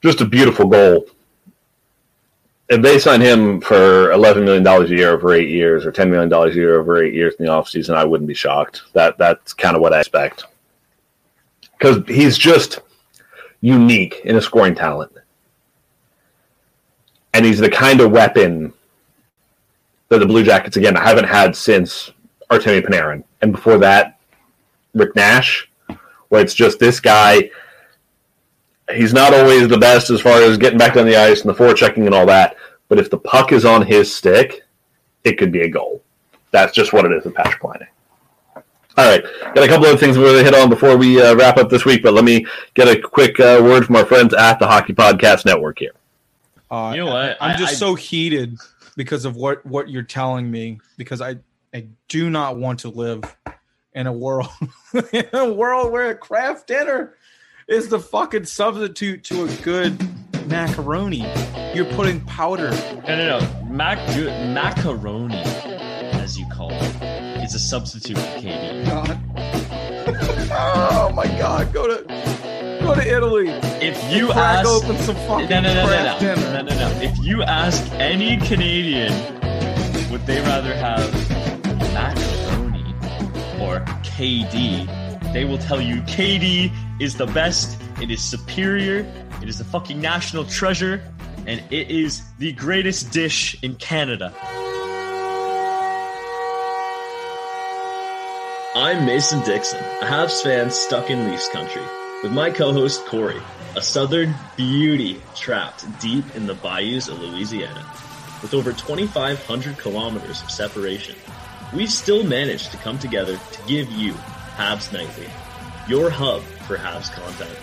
just 0.01 0.21
a 0.21 0.25
beautiful 0.25 0.67
goal. 0.67 1.05
If 2.69 2.81
they 2.81 2.97
sign 2.97 3.21
him 3.21 3.59
for 3.59 4.09
$11 4.09 4.45
million 4.45 4.65
a 4.65 4.88
year 4.88 5.12
over 5.12 5.33
eight 5.33 5.49
years 5.49 5.86
or 5.86 5.91
$10 5.91 6.09
million 6.09 6.31
a 6.33 6.49
year 6.53 6.79
over 6.79 7.03
eight 7.03 7.13
years 7.13 7.36
in 7.38 7.45
the 7.45 7.51
offseason, 7.51 7.93
I 7.93 8.05
wouldn't 8.05 8.27
be 8.27 8.33
shocked. 8.33 8.83
That 8.93 9.17
That's 9.17 9.53
kind 9.53 9.75
of 9.75 9.81
what 9.81 9.93
I 9.93 9.99
expect. 9.99 10.45
Because 11.77 12.03
he's 12.07 12.38
just 12.38 12.79
unique 13.62 14.21
in 14.23 14.36
his 14.36 14.45
scoring 14.45 14.75
talent 14.75 15.12
and 17.34 17.46
he's 17.46 17.60
the 17.60 17.69
kind 17.69 18.00
of 18.02 18.12
weapon 18.12 18.74
that 20.10 20.19
the 20.19 20.26
Blue 20.26 20.43
Jackets 20.43 20.78
again 20.78 20.96
haven't 20.96 21.26
had 21.26 21.56
since 21.56 22.12
Artemi 22.50 22.86
Panarin, 22.86 23.24
and 23.41 23.52
before 23.52 23.78
that, 23.80 24.19
Rick 24.93 25.15
Nash, 25.15 25.69
where 26.30 26.41
it's 26.41 26.54
just 26.54 26.80
this 26.80 27.00
guy. 27.00 27.50
He's 28.93 29.13
not 29.13 29.34
always 29.34 29.69
the 29.69 29.78
best 29.78 30.10
as 30.10 30.19
far 30.19 30.41
as 30.41 30.58
getting 30.58 30.78
back 30.78 30.98
on 30.98 31.06
the 31.06 31.15
ice 31.15 31.41
and 31.41 31.50
the 31.50 31.58
forechecking 31.58 32.06
and 32.06 32.13
all 32.13 32.26
that, 32.26 32.58
but 32.89 33.00
if 33.00 33.10
the 33.10 33.17
puck 33.17 33.52
is 33.52 33.65
on 33.65 33.86
his 33.86 34.13
stick, 34.13 34.63
it 35.24 35.38
could 35.38 35.52
be 35.52 35.62
a 35.62 35.69
goal. 35.69 36.04
That's 36.52 36.74
just 36.74 36.93
what 36.93 37.06
it 37.06 37.12
is 37.13 37.24
with 37.24 37.34
Patrik 37.34 37.63
Laine. 37.63 37.88
All 38.96 39.10
right, 39.10 39.24
got 39.56 39.63
a 39.63 39.67
couple 39.67 39.88
of 39.88 40.00
things 40.00 40.17
we're 40.17 40.26
going 40.26 40.38
to 40.38 40.43
hit 40.43 40.54
on 40.54 40.69
before 40.69 40.98
we 40.98 41.19
uh, 41.19 41.34
wrap 41.34 41.58
up 41.58 41.69
this 41.69 41.86
week, 41.86 42.04
but 42.04 42.13
let 42.13 42.24
me 42.24 42.46
get 42.76 42.88
a 42.88 43.02
quick 43.02 43.39
uh, 43.39 43.60
word 43.63 43.86
from 43.86 43.96
our 43.96 44.06
friends 44.06 44.36
at 44.36 44.60
the 44.60 44.67
Hockey 44.67 44.93
Podcast 44.93 45.46
Network 45.46 45.80
here. 45.80 45.93
Uh, 46.73 46.91
you 46.91 47.05
know 47.05 47.13
what? 47.13 47.38
I, 47.39 47.51
am 47.51 47.59
just 47.59 47.73
I, 47.73 47.75
so 47.75 47.93
heated 47.93 48.57
because 48.95 49.25
of 49.25 49.36
what 49.36 49.63
what 49.63 49.89
you're 49.89 50.01
telling 50.01 50.49
me 50.49 50.79
because 50.97 51.21
I 51.21 51.36
I 51.71 51.86
do 52.07 52.31
not 52.31 52.57
want 52.57 52.79
to 52.79 52.89
live 52.89 53.23
in 53.93 54.07
a 54.07 54.12
world 54.12 54.49
in 55.13 55.27
a 55.33 55.53
world 55.53 55.91
where 55.91 56.09
a 56.09 56.15
Kraft 56.15 56.65
dinner 56.65 57.13
is 57.67 57.89
the 57.89 57.99
fucking 57.99 58.45
substitute 58.45 59.23
to 59.25 59.43
a 59.43 59.47
good 59.57 60.01
macaroni. 60.47 61.31
You're 61.75 61.93
putting 61.93 62.21
powder. 62.21 62.71
No, 63.07 63.17
no, 63.17 63.39
no. 63.39 63.65
Mac- 63.69 63.99
macaroni, 64.51 65.43
as 65.43 66.39
you 66.39 66.47
call 66.51 66.71
it, 66.71 67.43
is 67.43 67.53
a 67.53 67.59
substitute 67.59 68.17
for 68.17 68.23
KD. 68.39 68.86
God. 68.88 69.19
oh 70.51 71.12
my 71.13 71.27
God! 71.27 71.71
Go 71.71 71.86
to 71.86 72.42
go 72.84 72.96
to 72.96 73.15
Italy. 73.15 73.50
If 73.82 74.13
you 74.13 74.32
ask, 74.32 74.67
open 74.67 74.98
some 74.98 75.15
fucking 75.15 75.50
no, 75.50 75.62
no, 75.62 75.74
no, 75.74 75.86
no, 75.88 76.36
no, 76.36 76.36
no, 76.36 76.62
no, 76.62 76.76
no. 76.76 77.02
If 77.02 77.17
you 77.19 77.41
ask 77.43 77.84
any 77.93 78.38
Canadian, 78.38 79.13
would 80.12 80.26
they 80.26 80.41
rather 80.41 80.76
have 80.76 81.12
macaroni 81.93 82.93
or 83.62 83.80
KD? 84.04 85.34
They 85.34 85.46
will 85.46 85.58
tell 85.58 85.82
you 85.82 86.02
KD 86.02 86.72
is 87.00 87.15
the 87.15 87.28
best. 87.28 87.80
It 88.02 88.12
is 88.12 88.22
superior. 88.22 89.00
It 89.41 89.50
is 89.50 89.58
the 89.58 89.65
fucking 89.65 90.00
national 90.00 90.46
treasure, 90.46 91.02
and 91.48 91.62
it 91.72 91.89
is 91.89 92.22
the 92.38 92.52
greatest 92.54 93.12
dish 93.12 93.62
in 93.63 93.76
Canada. 93.76 94.34
I'm 98.76 99.06
Mason 99.06 99.39
Dixon, 99.41 99.80
a 100.02 100.06
Habs 100.06 100.41
fan 100.41 100.72
stuck 100.72 101.12
in 101.12 101.30
Leafs 101.30 101.48
country, 101.50 101.84
with 102.23 102.31
my 102.31 102.49
co-host 102.49 103.05
Corey, 103.05 103.41
a 103.75 103.81
southern 103.81 104.33
beauty 104.55 105.21
trapped 105.36 105.86
deep 105.99 106.23
in 106.36 106.47
the 106.47 106.53
bayous 106.53 107.09
of 107.09 107.19
Louisiana. 107.19 107.86
With 108.41 108.53
over 108.53 108.71
2,500 108.71 109.77
kilometers 109.77 110.41
of 110.41 110.49
separation, 110.49 111.15
we've 111.75 111.91
still 111.91 112.23
managed 112.23 112.71
to 112.71 112.77
come 112.77 112.97
together 112.97 113.38
to 113.51 113.67
give 113.67 113.91
you 113.91 114.13
Habs 114.55 114.93
Nightly, 114.93 115.27
your 115.89 116.09
hub 116.09 116.41
for 116.65 116.77
Habs 116.77 117.12
content. 117.12 117.57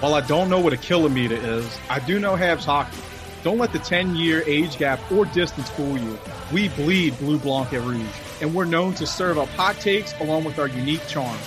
While 0.00 0.12
I 0.12 0.20
don't 0.20 0.50
know 0.50 0.60
what 0.60 0.74
a 0.74 0.76
kilometer 0.76 1.36
is, 1.36 1.78
I 1.88 1.98
do 2.00 2.20
know 2.20 2.36
Habs 2.36 2.66
hockey. 2.66 2.98
Don't 3.42 3.58
let 3.58 3.72
the 3.72 3.78
10 3.78 4.16
year 4.16 4.42
age 4.46 4.76
gap 4.76 5.00
or 5.10 5.24
distance 5.24 5.70
fool 5.70 5.96
you. 5.96 6.18
We 6.52 6.68
bleed 6.68 7.18
Blue 7.18 7.38
Blanc 7.38 7.72
et 7.72 7.80
Rouge, 7.80 8.04
and 8.42 8.54
we're 8.54 8.66
known 8.66 8.92
to 8.94 9.06
serve 9.06 9.38
up 9.38 9.48
hot 9.50 9.76
takes 9.76 10.12
along 10.20 10.44
with 10.44 10.58
our 10.58 10.68
unique 10.68 11.06
charm. 11.08 11.38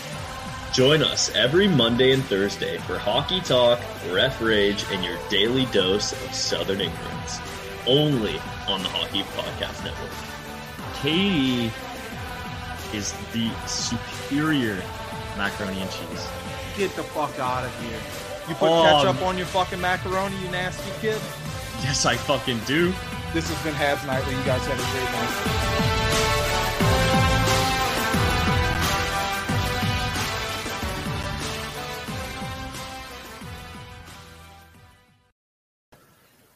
Join 0.74 1.04
us 1.04 1.30
every 1.36 1.68
Monday 1.68 2.14
and 2.14 2.24
Thursday 2.24 2.78
for 2.80 2.98
hockey 2.98 3.42
talk, 3.42 3.80
ref 4.10 4.42
rage, 4.42 4.86
and 4.92 5.04
your 5.04 5.18
daily 5.30 5.66
dose 5.68 6.14
of 6.14 6.34
Southern 6.34 6.80
ignorance. 6.80 7.40
Only 7.86 8.36
on 8.70 8.82
the 8.82 8.88
Hockey 8.90 9.24
Podcast 9.36 9.84
Network. 9.84 10.12
KD 11.02 11.72
is 12.94 13.14
the 13.34 13.52
superior 13.68 14.82
macaroni 15.38 15.82
and 15.82 15.92
cheese. 15.92 16.28
Get 16.78 16.96
the 16.96 17.04
fuck 17.04 17.38
out 17.40 17.66
of 17.66 17.82
here. 17.84 18.00
You 18.48 18.56
put 18.56 18.70
Um, 18.72 18.86
ketchup 19.04 19.22
on 19.24 19.38
your 19.38 19.48
fucking 19.48 19.82
macaroni, 19.82 20.38
you 20.38 20.50
nasty 20.52 20.90
kid. 21.02 21.20
Yes, 21.84 22.06
I 22.06 22.16
fucking 22.16 22.60
do. 22.66 22.94
This 23.34 23.50
has 23.50 23.62
been 23.64 23.74
Habs 23.74 24.06
Nightly. 24.08 24.36
You 24.36 24.44
guys 24.44 24.66
have 24.68 24.80
a 24.80 24.92
great 24.92 25.12
night. 25.12 25.90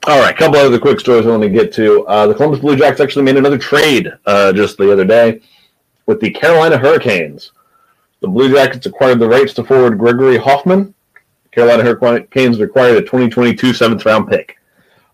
All 0.07 0.19
right, 0.19 0.35
a 0.35 0.37
couple 0.37 0.59
other 0.59 0.77
quick 0.77 0.99
stories 0.99 1.25
I 1.25 1.31
want 1.31 1.41
to 1.41 1.49
get 1.49 1.73
to. 1.73 2.05
Uh, 2.05 2.27
the 2.27 2.35
Columbus 2.35 2.59
Blue 2.59 2.75
Jackets 2.75 3.01
actually 3.01 3.23
made 3.23 3.37
another 3.37 3.57
trade 3.57 4.13
uh, 4.27 4.53
just 4.53 4.77
the 4.77 4.93
other 4.93 5.03
day 5.03 5.41
with 6.05 6.19
the 6.19 6.29
Carolina 6.29 6.77
Hurricanes. 6.77 7.53
The 8.19 8.27
Blue 8.27 8.53
Jackets 8.53 8.85
acquired 8.85 9.17
the 9.17 9.27
rights 9.27 9.55
to 9.55 9.63
forward 9.63 9.97
Gregory 9.97 10.37
Hofmann. 10.37 10.93
Carolina 11.51 11.81
Hurricanes 11.81 12.59
acquired 12.59 12.97
a 12.97 13.01
2022 13.01 13.73
seventh 13.73 14.05
round 14.05 14.29
pick. 14.29 14.57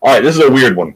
All 0.02 0.12
right, 0.12 0.22
this 0.22 0.36
is 0.36 0.44
a 0.44 0.50
weird 0.50 0.76
one. 0.76 0.94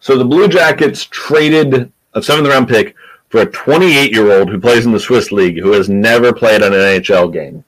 So 0.00 0.18
the 0.18 0.24
Blue 0.26 0.48
Jackets 0.48 1.06
traded 1.06 1.90
a 2.12 2.22
seventh 2.22 2.48
round 2.48 2.68
pick 2.68 2.94
for 3.30 3.40
a 3.40 3.46
28 3.46 4.12
year 4.12 4.38
old 4.38 4.50
who 4.50 4.60
plays 4.60 4.84
in 4.84 4.92
the 4.92 5.00
Swiss 5.00 5.32
League 5.32 5.58
who 5.58 5.72
has 5.72 5.88
never 5.88 6.30
played 6.30 6.60
an 6.60 6.72
NHL 6.72 7.32
game. 7.32 7.64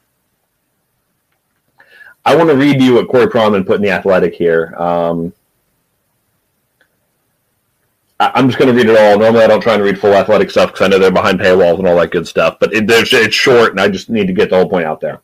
I 2.29 2.37
want 2.37 2.51
to 2.51 2.57
read 2.57 2.83
you 2.83 2.93
what 2.97 3.09
Corey 3.09 3.27
Pronman 3.27 3.67
put 3.67 3.77
in 3.77 3.83
the 3.83 3.91
Athletic 3.91 4.35
here. 4.35 4.75
Um, 4.77 5.33
I- 8.21 8.33
I'm 8.35 8.49
just 8.49 8.59
going 8.59 8.69
to 8.71 8.77
read 8.77 8.91
it 8.91 8.99
all. 9.01 9.19
Normally, 9.19 9.45
I 9.45 9.47
don't 9.47 9.63
try 9.63 9.73
and 9.73 9.83
read 9.83 9.99
full 9.99 10.13
athletic 10.13 10.51
stuff 10.51 10.73
because 10.73 10.85
I 10.85 10.89
know 10.89 10.99
they're 10.99 11.11
behind 11.11 11.41
paywalls 11.41 11.79
and 11.79 11.89
all 11.89 11.97
that 11.97 12.11
good 12.11 12.29
stuff. 12.29 12.59
But 12.61 12.75
it, 12.75 12.85
it's 12.87 13.35
short, 13.35 13.71
and 13.71 13.81
I 13.81 13.89
just 13.89 14.11
need 14.11 14.27
to 14.27 14.35
get 14.35 14.51
the 14.51 14.57
whole 14.57 14.69
point 14.69 14.85
out 14.85 15.01
there. 15.01 15.23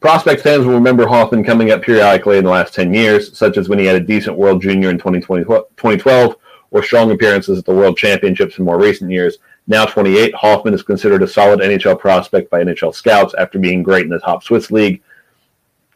Prospect 0.00 0.42
fans 0.42 0.66
will 0.66 0.74
remember 0.74 1.06
Hofmann 1.06 1.44
coming 1.44 1.70
up 1.70 1.80
periodically 1.80 2.36
in 2.36 2.44
the 2.44 2.50
last 2.50 2.74
10 2.74 2.92
years, 2.92 3.38
such 3.38 3.56
as 3.56 3.70
when 3.70 3.78
he 3.78 3.86
had 3.86 3.96
a 3.96 4.00
decent 4.00 4.36
World 4.36 4.60
Junior 4.60 4.90
in 4.90 4.98
2012 4.98 6.36
or 6.72 6.82
strong 6.82 7.10
appearances 7.10 7.58
at 7.58 7.64
the 7.64 7.74
World 7.74 7.96
Championships 7.96 8.58
in 8.58 8.66
more 8.66 8.78
recent 8.78 9.10
years. 9.10 9.38
Now 9.70 9.84
28, 9.84 10.34
Hofmann 10.34 10.72
is 10.72 10.82
considered 10.82 11.22
a 11.22 11.28
solid 11.28 11.60
NHL 11.60 11.98
prospect 11.98 12.48
by 12.48 12.64
NHL 12.64 12.94
scouts 12.94 13.34
after 13.34 13.58
being 13.58 13.82
great 13.82 14.04
in 14.04 14.10
the 14.10 14.18
top 14.18 14.42
Swiss 14.42 14.70
league. 14.70 15.02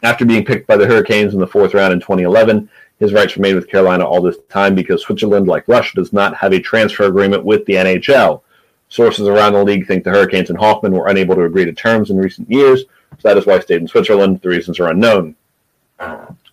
After 0.03 0.27
being 0.27 0.45
picked 0.45 0.67
by 0.67 0.77
the 0.77 0.87
Hurricanes 0.87 1.33
in 1.33 1.41
the 1.41 1.47
fourth 1.47 1.73
round 1.73 1.95
in 1.95 2.01
2011, 2.01 2.69
his 2.99 3.15
rights 3.15 3.37
remained 3.37 3.57
with 3.57 3.71
Carolina 3.71 4.05
all 4.05 4.21
this 4.21 4.37
time 4.51 4.75
because 4.75 5.03
Switzerland, 5.03 5.49
like 5.49 5.67
Russia, 5.69 5.97
does 5.97 6.13
not 6.13 6.37
have 6.37 6.53
a 6.53 6.61
transfer 6.61 7.05
agreement 7.05 7.45
with 7.45 7.65
the 7.65 7.75
NHL. 7.75 8.43
Sources 8.91 9.27
around 9.27 9.55
the 9.55 9.65
league 9.65 9.87
think 9.87 10.05
the 10.05 10.11
Hurricanes 10.11 10.51
and 10.51 10.59
Hofmann 10.59 10.93
were 10.93 11.09
unable 11.09 11.35
to 11.35 11.45
agree 11.45 11.65
to 11.65 11.73
terms 11.73 12.11
in 12.11 12.19
recent 12.19 12.51
years, 12.51 12.83
so 12.83 13.29
that 13.29 13.39
is 13.39 13.47
why 13.47 13.57
he 13.57 13.63
stayed 13.63 13.81
in 13.81 13.89
Switzerland. 13.89 14.43
The 14.43 14.51
reasons 14.51 14.79
are 14.81 14.91
unknown. 14.91 15.35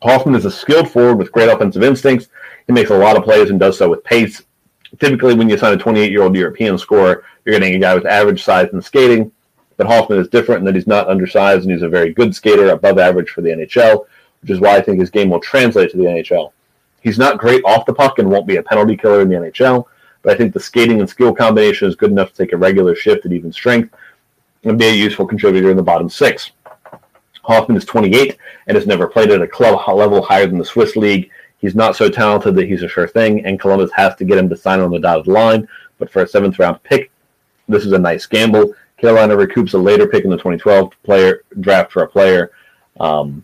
Hofmann 0.01 0.35
is 0.35 0.45
a 0.45 0.51
skilled 0.51 0.89
forward 0.89 1.17
with 1.17 1.33
great 1.33 1.49
offensive 1.49 1.83
instincts. 1.83 2.29
He 2.65 2.71
makes 2.71 2.91
a 2.91 2.97
lot 2.97 3.17
of 3.17 3.25
plays 3.25 3.49
and 3.49 3.59
does 3.59 3.77
so 3.77 3.89
with 3.89 4.05
pace. 4.05 4.41
Typically, 4.99 5.33
when 5.33 5.49
you 5.49 5.57
sign 5.57 5.73
a 5.73 5.77
28 5.77 6.11
year 6.11 6.23
old 6.23 6.35
European 6.35 6.77
scorer, 6.77 7.23
you're 7.45 7.57
getting 7.57 7.75
a 7.75 7.79
guy 7.79 7.95
with 7.95 8.05
average 8.05 8.43
size 8.43 8.69
and 8.73 8.83
skating. 8.83 9.31
But 9.77 9.87
Hofmann 9.87 10.19
is 10.19 10.27
different 10.27 10.59
in 10.59 10.65
that 10.65 10.75
he's 10.75 10.87
not 10.87 11.07
undersized 11.07 11.63
and 11.63 11.71
he's 11.71 11.83
a 11.83 11.89
very 11.89 12.13
good 12.13 12.35
skater, 12.35 12.71
above 12.71 12.99
average 12.99 13.29
for 13.29 13.41
the 13.41 13.49
NHL, 13.49 14.05
which 14.41 14.51
is 14.51 14.59
why 14.59 14.75
I 14.75 14.81
think 14.81 14.99
his 14.99 15.09
game 15.09 15.29
will 15.29 15.39
translate 15.39 15.91
to 15.91 15.97
the 15.97 16.03
NHL. 16.03 16.51
He's 17.01 17.17
not 17.17 17.37
great 17.37 17.63
off 17.63 17.85
the 17.85 17.93
puck 17.93 18.19
and 18.19 18.29
won't 18.29 18.45
be 18.45 18.57
a 18.57 18.63
penalty 18.63 18.97
killer 18.97 19.21
in 19.21 19.29
the 19.29 19.35
NHL, 19.35 19.85
but 20.21 20.33
I 20.33 20.37
think 20.37 20.53
the 20.53 20.59
skating 20.59 20.99
and 20.99 21.09
skill 21.09 21.33
combination 21.33 21.87
is 21.87 21.95
good 21.95 22.11
enough 22.11 22.33
to 22.33 22.35
take 22.35 22.51
a 22.51 22.57
regular 22.57 22.93
shift 22.93 23.25
at 23.25 23.31
even 23.31 23.53
strength 23.53 23.93
and 24.65 24.77
be 24.77 24.87
a 24.87 24.93
useful 24.93 25.25
contributor 25.25 25.71
in 25.71 25.77
the 25.77 25.83
bottom 25.83 26.09
six. 26.09 26.51
Hofmann 27.43 27.77
is 27.77 27.85
28 27.85 28.37
and 28.67 28.75
has 28.75 28.85
never 28.85 29.07
played 29.07 29.31
at 29.31 29.41
a 29.41 29.47
club 29.47 29.79
level 29.87 30.21
higher 30.21 30.45
than 30.45 30.59
the 30.59 30.65
Swiss 30.65 30.95
League. 30.95 31.31
He's 31.59 31.75
not 31.75 31.95
so 31.95 32.09
talented 32.09 32.55
that 32.55 32.67
he's 32.67 32.83
a 32.83 32.87
sure 32.87 33.07
thing, 33.07 33.45
and 33.45 33.59
Columbus 33.59 33.91
has 33.93 34.15
to 34.15 34.25
get 34.25 34.37
him 34.37 34.49
to 34.49 34.57
sign 34.57 34.79
on 34.79 34.91
the 34.91 34.99
dotted 34.99 35.27
line. 35.27 35.67
But 35.97 36.09
for 36.09 36.23
a 36.23 36.27
seventh 36.27 36.57
round 36.57 36.81
pick, 36.83 37.11
this 37.67 37.85
is 37.85 37.91
a 37.91 37.99
nice 37.99 38.25
gamble. 38.25 38.73
Carolina 38.97 39.35
recoups 39.35 39.73
a 39.73 39.77
later 39.77 40.07
pick 40.07 40.23
in 40.23 40.29
the 40.29 40.37
2012 40.37 40.93
player 41.03 41.43
draft 41.59 41.91
for 41.91 42.03
a 42.03 42.07
player. 42.07 42.51
Um, 42.99 43.43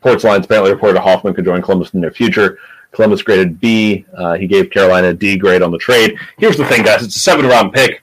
Ports 0.00 0.24
Lines 0.24 0.44
apparently 0.44 0.72
reported 0.72 1.00
Hofmann 1.00 1.34
could 1.34 1.44
join 1.44 1.62
Columbus 1.62 1.90
in 1.90 2.00
the 2.00 2.06
near 2.06 2.12
future. 2.12 2.58
Columbus 2.92 3.22
graded 3.22 3.60
B. 3.60 4.04
Uh, 4.16 4.34
he 4.34 4.46
gave 4.46 4.70
Carolina 4.70 5.08
a 5.08 5.14
D 5.14 5.36
grade 5.36 5.62
on 5.62 5.70
the 5.70 5.78
trade. 5.78 6.18
Here's 6.38 6.56
the 6.56 6.64
thing, 6.64 6.82
guys: 6.82 7.02
it's 7.02 7.16
a 7.16 7.20
seven 7.20 7.46
round 7.46 7.72
pick. 7.72 8.02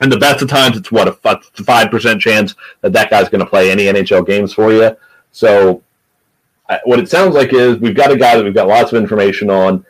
And 0.00 0.12
the 0.12 0.18
best 0.18 0.42
of 0.42 0.48
times, 0.48 0.76
it's 0.76 0.92
what 0.92 1.08
a 1.08 1.12
five 1.12 1.90
percent 1.90 2.20
chance 2.20 2.54
that 2.82 2.92
that 2.92 3.10
guy's 3.10 3.28
going 3.28 3.40
to 3.40 3.46
play 3.48 3.70
any 3.70 3.84
NHL 3.84 4.26
games 4.26 4.52
for 4.52 4.72
you. 4.72 4.96
So, 5.32 5.82
what 6.84 6.98
it 6.98 7.08
sounds 7.08 7.34
like 7.34 7.52
is 7.52 7.78
we've 7.78 7.94
got 7.94 8.10
a 8.10 8.16
guy 8.16 8.36
that 8.36 8.44
we've 8.44 8.54
got 8.54 8.68
lots 8.68 8.92
of 8.92 9.00
information 9.00 9.50
on. 9.50 9.84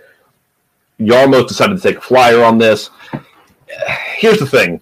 Jarmo's 1.01 1.47
decided 1.47 1.77
to 1.77 1.83
take 1.83 1.99
a 1.99 2.01
flyer 2.01 2.43
on 2.43 2.59
this. 2.59 2.91
Here's 4.17 4.39
the 4.39 4.47
thing: 4.47 4.81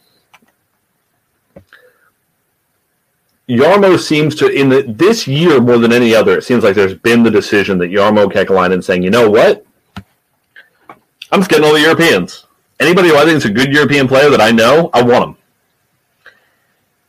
Jarmo 3.48 3.98
seems 3.98 4.34
to 4.36 4.48
in 4.48 4.68
the, 4.68 4.82
this 4.82 5.26
year 5.26 5.60
more 5.60 5.78
than 5.78 5.92
any 5.92 6.14
other. 6.14 6.38
It 6.38 6.42
seems 6.42 6.64
like 6.64 6.74
there's 6.74 6.94
been 6.94 7.22
the 7.22 7.30
decision 7.30 7.78
that 7.78 7.90
Jarmo 7.90 8.30
Kekalainen 8.30 8.82
saying, 8.82 9.02
you 9.02 9.10
know 9.10 9.28
what, 9.28 9.64
I'm 9.96 11.40
just 11.40 11.50
getting 11.50 11.64
all 11.64 11.74
the 11.74 11.80
Europeans 11.80 12.46
anybody 12.80 13.08
who 13.08 13.16
I 13.16 13.24
think 13.24 13.36
is 13.36 13.44
a 13.44 13.50
good 13.50 13.72
European 13.72 14.08
player 14.08 14.30
that 14.30 14.40
I 14.40 14.50
know, 14.50 14.90
I 14.92 15.02
want 15.02 15.36
them. 15.36 16.32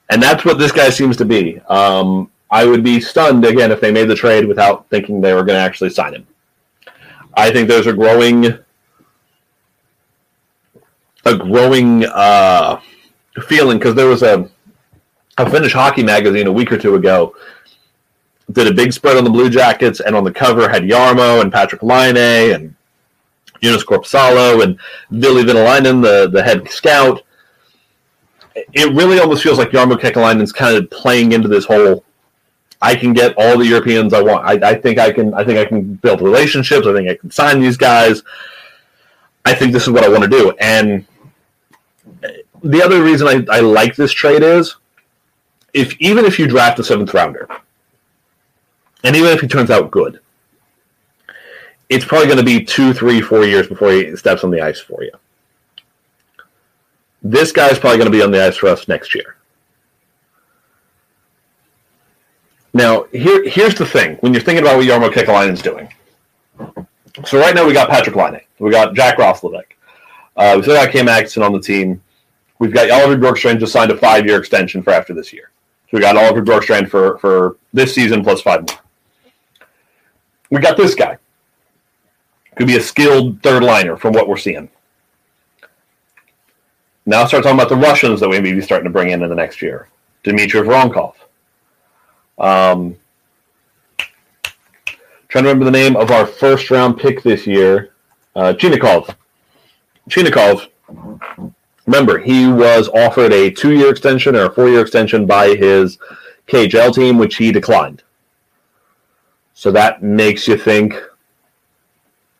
And 0.09 0.21
that's 0.21 0.45
what 0.45 0.59
this 0.59 0.71
guy 0.71 0.89
seems 0.89 1.17
to 1.17 1.25
be. 1.25 1.59
Um, 1.61 2.31
I 2.55 2.65
would 2.65 2.85
be 2.85 3.01
stunned 3.01 3.43
again 3.43 3.69
if 3.73 3.81
they 3.81 3.91
made 3.91 4.07
the 4.07 4.15
trade 4.15 4.47
without 4.47 4.89
thinking 4.89 5.19
they 5.19 5.33
were 5.33 5.43
going 5.43 5.57
to 5.57 5.65
actually 5.67 5.89
sign 5.89 6.13
him. 6.13 6.25
I 7.33 7.51
think 7.51 7.67
there's 7.67 7.87
a 7.87 7.91
growing, 7.91 8.45
a 11.25 11.37
growing 11.37 12.05
uh, 12.05 12.79
feeling 13.49 13.77
because 13.77 13.95
there 13.95 14.07
was 14.07 14.23
a 14.23 14.49
a 15.37 15.49
Finnish 15.49 15.73
hockey 15.73 16.01
magazine 16.01 16.47
a 16.47 16.51
week 16.59 16.71
or 16.71 16.77
two 16.77 16.95
ago 16.95 17.35
did 18.53 18.67
a 18.67 18.73
big 18.73 18.93
spread 18.93 19.17
on 19.17 19.25
the 19.25 19.29
Blue 19.29 19.49
Jackets, 19.49 19.99
and 19.99 20.15
on 20.15 20.23
the 20.23 20.31
cover 20.31 20.69
had 20.69 20.83
Jarmo 20.83 21.41
and 21.41 21.51
Patrik 21.51 21.83
Laine 21.83 22.53
and 22.53 22.75
Joonas 23.61 23.83
Korpisalo 23.83 24.63
and 24.63 24.79
Ville 25.11 25.43
Venäläinen, 25.43 26.01
the, 26.01 26.29
the 26.31 26.41
head 26.41 26.69
scout. 26.69 27.21
It 28.55 28.93
really 28.93 29.19
almost 29.19 29.43
feels 29.43 29.57
like 29.57 29.71
Jarmo 29.71 29.99
Kekalainen's 29.99 30.53
kind 30.53 30.77
of 30.77 30.89
playing 30.89 31.33
into 31.33 31.49
this 31.49 31.65
whole 31.65 32.05
I 32.85 32.95
can 32.95 33.13
get 33.13 33.33
all 33.35 33.57
the 33.57 33.65
Europeans 33.65 34.13
I 34.13 34.21
want. 34.21 34.45
I, 34.45 34.69
I 34.69 34.75
think 34.75 34.99
I 34.99 35.11
can 35.11 35.33
I 35.33 35.43
think 35.43 35.57
I 35.57 35.65
can 35.65 35.95
build 35.95 36.21
relationships. 36.21 36.85
I 36.85 36.93
think 36.93 37.09
I 37.09 37.15
can 37.15 37.31
sign 37.31 37.59
these 37.59 37.77
guys. 37.77 38.21
I 39.43 39.55
think 39.55 39.73
this 39.73 39.83
is 39.83 39.89
what 39.89 40.03
I 40.03 40.09
want 40.09 40.21
to 40.23 40.29
do. 40.29 40.51
And 40.59 41.05
uh, 42.23 42.29
the 42.63 42.83
other 42.83 43.03
reason 43.03 43.27
I, 43.27 43.57
I 43.57 43.59
like 43.61 43.95
this 43.95 44.11
trade 44.11 44.43
is 44.43 44.75
if 45.73 45.99
even 45.99 46.25
if 46.25 46.37
you 46.37 46.45
draft 46.45 46.77
a 46.77 46.83
seventh 46.83 47.11
rounder, 47.11 47.49
and 49.03 49.15
even 49.15 49.31
if 49.31 49.41
he 49.41 49.47
turns 49.47 49.71
out 49.71 49.89
good, 49.89 50.19
it's 51.89 52.05
probably 52.05 52.27
going 52.27 52.37
to 52.37 52.43
be 52.45 52.63
two, 52.63 52.93
three, 52.93 53.19
four 53.19 53.45
years 53.45 53.67
before 53.67 53.91
he 53.91 54.15
steps 54.15 54.43
on 54.43 54.51
the 54.51 54.61
ice 54.61 54.79
for 54.79 55.03
you. 55.03 55.11
This 57.23 57.51
guy's 57.51 57.79
probably 57.79 57.97
going 57.97 58.11
to 58.11 58.17
be 58.17 58.21
on 58.21 58.29
the 58.29 58.45
ice 58.45 58.57
for 58.57 58.67
us 58.67 58.87
next 58.87 59.15
year. 59.15 59.37
Now, 62.75 63.05
here, 63.13 63.47
here's 63.47 63.73
the 63.73 63.85
thing: 63.85 64.17
when 64.17 64.33
you're 64.33 64.43
thinking 64.43 64.61
about 64.61 64.75
what 64.75 64.85
Jarmo 64.85 65.09
Kekalainen's 65.09 65.61
doing. 65.61 65.88
So 67.25 67.39
right 67.39 67.55
now 67.55 67.65
we 67.65 67.71
got 67.71 67.89
Patrik 67.89 68.15
Laine, 68.15 68.41
we 68.59 68.69
got 68.69 68.93
Jack 68.93 69.17
Roslovic, 69.17 69.63
uh, 70.35 70.55
we 70.57 70.61
still 70.61 70.75
got 70.75 70.91
Cam 70.91 71.07
Atkinson 71.07 71.41
on 71.41 71.53
the 71.53 71.61
team. 71.61 72.01
We've 72.59 72.73
got 72.73 72.91
Oliver 72.91 73.15
Bjorkstrand 73.15 73.59
just 73.59 73.71
signed 73.71 73.91
a 73.91 73.97
five-year 73.97 74.38
extension 74.38 74.83
for 74.83 74.91
after 74.91 75.13
this 75.13 75.31
year. 75.31 75.51
So 75.85 75.91
we 75.93 76.01
got 76.01 76.17
Oliver 76.17 76.43
Bjorkstrand 76.43 76.89
for 76.89 77.17
for 77.19 77.55
this 77.71 77.95
season 77.95 78.21
plus 78.23 78.41
five 78.41 78.67
more. 78.69 78.79
We 80.51 80.59
got 80.59 80.75
this 80.75 80.95
guy. 80.95 81.17
Could 82.57 82.67
be 82.67 82.75
a 82.75 82.81
skilled 82.81 83.41
third 83.41 83.63
liner 83.63 83.95
from 83.95 84.13
what 84.13 84.27
we're 84.27 84.35
seeing. 84.35 84.69
Now 87.05 87.25
start 87.25 87.43
talking 87.43 87.57
about 87.57 87.69
the 87.69 87.77
Russians 87.77 88.19
that 88.19 88.27
we 88.27 88.41
may 88.41 88.51
be 88.51 88.61
starting 88.61 88.83
to 88.83 88.89
bring 88.89 89.11
in 89.11 89.23
in 89.23 89.29
the 89.29 89.35
next 89.35 89.61
year. 89.61 89.88
Dmitry 90.23 90.59
Voronkov. 90.61 91.13
Um, 92.37 92.95
trying 95.27 95.43
to 95.43 95.49
remember 95.49 95.65
the 95.65 95.71
name 95.71 95.95
of 95.95 96.11
our 96.11 96.25
first 96.25 96.69
round 96.69 96.97
pick 96.97 97.23
this 97.23 97.47
year. 97.47 97.93
Uh, 98.35 98.53
Chinakhov. 98.53 99.15
Chinakhov. 100.09 100.67
Remember, 101.85 102.17
he 102.17 102.47
was 102.47 102.89
offered 102.89 103.31
a 103.31 103.51
two 103.51 103.73
year 103.75 103.89
extension 103.89 104.35
or 104.35 104.45
a 104.45 104.51
four 104.51 104.69
year 104.69 104.81
extension 104.81 105.25
by 105.25 105.55
his 105.55 105.97
KHL 106.47 106.93
team, 106.93 107.17
which 107.17 107.37
he 107.37 107.51
declined. 107.51 108.03
So 109.53 109.71
that 109.71 110.03
makes 110.03 110.47
you 110.47 110.57
think, 110.57 110.95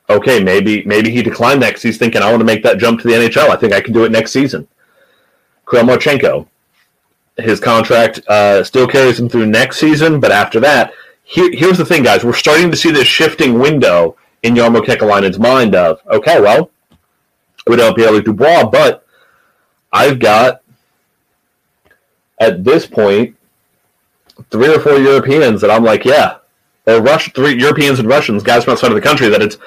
okay, 0.10 0.44
maybe 0.44 0.84
maybe 0.86 1.10
he 1.10 1.22
declined 1.22 1.62
that 1.62 1.70
because 1.70 1.84
he's 1.84 1.98
thinking, 1.98 2.22
I 2.22 2.30
want 2.30 2.42
to 2.42 2.46
make 2.46 2.64
that 2.64 2.78
jump 2.78 3.00
to 3.02 3.08
the 3.08 3.14
NHL. 3.14 3.50
I 3.50 3.56
think 3.56 3.72
I 3.72 3.82
can 3.82 3.94
do 3.94 4.04
it 4.04 4.12
next 4.12 4.32
season. 4.32 4.68
Marchenko, 5.66 6.48
his 7.38 7.60
contract 7.60 8.20
uh, 8.28 8.64
still 8.64 8.88
carries 8.88 9.20
him 9.20 9.30
through 9.30 9.46
next 9.48 9.80
season, 9.80 10.20
but 10.20 10.32
after 10.32 10.60
that, 10.62 10.94
here, 11.24 11.52
here's 11.52 11.78
the 11.78 11.86
thing, 11.86 12.04
guys. 12.04 12.24
We're 12.24 12.34
starting 12.34 12.72
to 12.72 12.78
see 12.78 12.92
this 12.92 13.08
shifting 13.08 13.60
window 13.60 14.16
in 14.44 14.54
Jarmo 14.54 14.82
Kekalainen's 14.82 15.40
mind 15.40 15.76
of, 15.76 16.00
okay, 16.08 16.40
well, 16.40 16.70
we 17.68 17.76
don't 17.76 17.88
have 17.88 17.96
Pierre 17.96 18.22
Dubois, 18.22 18.66
but 18.66 19.06
I've 19.92 20.20
got, 20.20 20.62
at 22.40 22.64
this 22.64 22.86
point, 22.86 23.36
three 24.52 24.74
or 24.74 24.80
four 24.80 24.98
Europeans 24.98 25.62
that 25.62 25.72
I'm 25.72 25.84
like, 25.84 26.06
yeah, 26.06 26.38
or 26.86 27.02
Rush, 27.02 27.34
three 27.34 27.60
Europeans 27.60 28.00
and 28.00 28.08
Russians, 28.08 28.44
guys 28.44 28.64
from 28.64 28.74
outside 28.74 28.92
of 28.92 28.96
the 28.96 29.02
country, 29.02 29.30
that 29.30 29.42
it's 29.42 29.58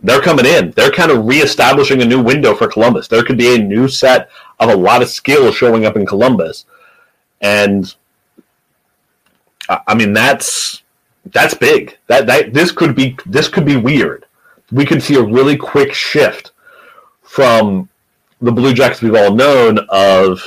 they're 0.00 0.20
coming 0.20 0.46
in. 0.46 0.70
They're 0.72 0.92
kind 0.92 1.10
of 1.10 1.26
reestablishing 1.26 2.00
a 2.02 2.06
new 2.06 2.22
window 2.22 2.54
for 2.54 2.68
Columbus. 2.68 3.08
There 3.08 3.24
could 3.24 3.36
be 3.36 3.56
a 3.56 3.58
new 3.58 3.88
set 3.88 4.28
of 4.60 4.70
a 4.70 4.76
lot 4.76 5.02
of 5.02 5.08
skill 5.08 5.50
showing 5.50 5.84
up 5.84 5.96
in 5.96 6.06
Columbus, 6.06 6.66
and 7.40 7.94
I 9.68 9.94
mean 9.94 10.12
that's 10.12 10.82
that's 11.26 11.54
big. 11.54 11.98
That 12.06 12.26
that 12.26 12.52
this 12.52 12.72
could 12.72 12.94
be 12.94 13.16
this 13.26 13.48
could 13.48 13.64
be 13.64 13.76
weird. 13.76 14.26
We 14.72 14.84
could 14.84 15.02
see 15.02 15.16
a 15.16 15.22
really 15.22 15.56
quick 15.56 15.92
shift 15.92 16.52
from 17.22 17.88
the 18.40 18.52
Blue 18.52 18.72
Jackets 18.72 19.02
we've 19.02 19.14
all 19.14 19.34
known 19.34 19.78
of 19.88 20.40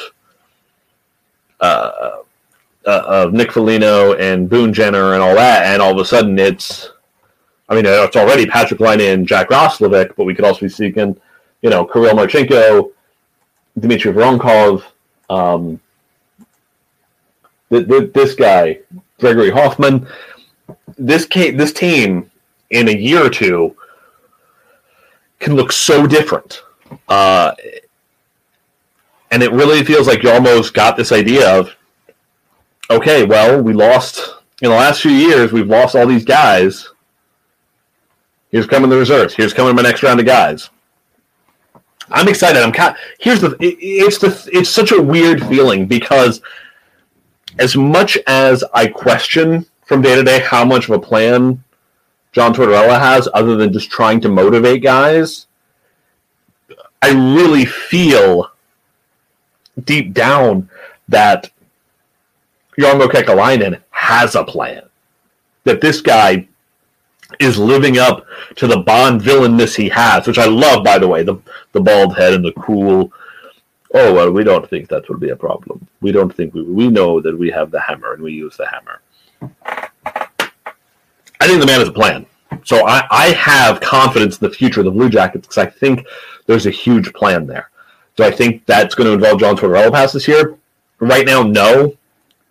uh, 1.60 2.22
uh, 2.86 3.04
of 3.06 3.34
Nick 3.34 3.52
Foligno 3.52 4.14
and 4.14 4.50
Boone 4.50 4.74
Jenner 4.74 5.14
and 5.14 5.22
all 5.22 5.36
that, 5.36 5.66
and 5.66 5.82
all 5.82 5.92
of 5.92 5.98
a 5.98 6.06
sudden 6.06 6.40
it's, 6.40 6.92
I 7.70 7.76
mean, 7.76 7.86
it's 7.86 8.16
already 8.16 8.46
Patrik 8.46 8.80
Laine 8.80 9.02
and 9.02 9.28
Jack 9.28 9.50
Roslovic, 9.50 10.16
but 10.16 10.26
we 10.26 10.34
could 10.34 10.46
also 10.46 10.62
be 10.62 10.70
seeing, 10.70 10.96
you 10.96 11.70
know, 11.70 11.86
Kirill 11.86 12.16
Marchenko, 12.16 12.92
Dmitry 13.80 14.12
Voronkov, 14.12 14.84
um, 15.30 15.80
th- 17.72 17.88
th- 17.88 18.14
this 18.14 18.36
guy, 18.36 18.80
Gregory 19.20 19.50
Hofmann. 19.50 20.08
This 20.98 21.26
this 21.26 21.74
team 21.74 22.30
in 22.70 22.88
a 22.90 22.96
year 22.96 23.26
or 23.26 23.30
two 23.30 23.76
can 25.40 25.56
look 25.56 25.72
so 25.72 26.06
different. 26.06 26.62
Uh, 27.08 27.54
and 29.32 29.42
it 29.42 29.52
really 29.52 29.84
feels 29.84 30.08
like 30.08 30.22
you 30.22 30.30
almost 30.30 30.74
got 30.74 30.96
this 30.96 31.12
idea 31.12 31.50
of 31.50 31.76
okay, 32.90 33.24
well, 33.24 33.62
we 33.62 33.74
lost 33.74 34.36
in 34.62 34.70
the 34.70 34.76
last 34.76 35.02
few 35.02 35.12
years, 35.12 35.52
we've 35.52 35.68
lost 35.68 35.96
all 35.96 36.06
these 36.06 36.26
guys. 36.26 36.90
Here's 38.52 38.68
coming 38.68 38.90
the 38.90 38.98
reserves. 38.98 39.34
Here's 39.34 39.54
coming 39.54 39.76
my 39.76 39.82
next 39.82 40.04
round 40.04 40.20
of 40.20 40.26
guys. 40.26 40.70
I'm 42.10 42.28
excited. 42.28 42.62
I'm. 42.62 42.96
Here's 43.20 43.42
the. 43.42 43.52
It, 43.60 43.78
it's 43.80 44.18
the. 44.18 44.50
It's 44.52 44.70
such 44.70 44.92
a 44.92 45.02
weird 45.02 45.42
feeling 45.48 45.88
because, 45.88 46.42
as 47.60 47.76
much 47.76 48.18
as 48.28 48.64
I 48.74 48.88
question 48.88 49.66
from 49.86 50.02
day 50.02 50.16
to 50.16 50.24
day 50.24 50.40
how 50.40 50.66
much 50.66 50.86
of 50.86 50.92
a 50.92 51.00
plan 51.00 51.64
John 52.32 52.54
Tortorella 52.54 53.00
has, 53.00 53.28
other 53.34 53.56
than 53.56 53.74
just 53.74 53.92
trying 53.92 54.22
to 54.22 54.30
motivate 54.30 54.82
guys, 54.82 55.48
I 57.02 57.10
really 57.10 57.66
feel 57.66 58.52
deep 59.84 60.14
down 60.14 60.70
that 61.10 61.52
Jarmo 62.80 63.08
Kekalainen 63.08 63.82
has 63.92 64.36
a 64.36 64.44
plan. 64.44 64.84
That 65.66 65.82
this 65.82 66.02
guy 66.02 66.48
is 67.40 67.58
living 67.58 67.98
up 67.98 68.26
to 68.56 68.68
the 68.68 68.80
Bond 68.80 69.22
villainness 69.22 69.76
he 69.76 69.90
has, 69.90 70.26
which 70.26 70.38
I 70.38 70.46
love, 70.46 70.84
by 70.84 70.98
the 70.98 71.08
way, 71.08 71.24
the 71.24 71.38
the 71.74 71.82
bald 71.82 72.18
head 72.18 72.34
and 72.34 72.44
the 72.44 72.54
cool. 72.54 73.12
Oh 73.94 74.14
well, 74.14 74.32
we 74.32 74.44
don't 74.44 74.70
think 74.70 74.88
that 74.90 75.08
will 75.10 75.18
be 75.18 75.30
a 75.30 75.36
problem. 75.36 75.86
We 76.02 76.12
don't 76.12 76.34
think 76.34 76.54
we 76.54 76.64
we 76.64 76.88
know 76.88 77.20
that 77.22 77.38
we 77.38 77.50
have 77.52 77.72
the 77.72 77.80
hammer 77.80 78.14
and 78.14 78.24
we 78.24 78.32
use 78.32 78.56
the 78.58 78.68
hammer. 78.68 79.02
I 81.42 81.48
think 81.48 81.60
the 81.60 81.66
man 81.66 81.80
has 81.80 81.90
a 81.90 81.94
plan. 81.94 82.26
So 82.64 82.86
I, 82.86 83.06
I 83.10 83.28
have 83.30 83.82
confidence 83.82 84.40
in 84.40 84.48
the 84.48 84.54
future 84.54 84.82
of 84.82 84.86
the 84.86 84.92
Blue 84.92 85.10
Jackets 85.10 85.48
because 85.48 85.58
I 85.58 85.66
think 85.66 86.06
there's 86.46 86.68
a 86.68 86.72
huge 86.72 87.12
plan 87.14 87.48
there. 87.48 87.72
Do 88.16 88.24
I 88.24 88.32
think 88.32 88.66
that's 88.66 88.94
going 88.94 89.08
to 89.08 89.14
involve 89.14 89.40
John 89.40 89.56
Tortorella 89.56 89.92
pass 89.92 90.12
this 90.14 90.28
year? 90.28 90.58
Right 91.00 91.26
now, 91.26 91.44
no. 91.44 91.96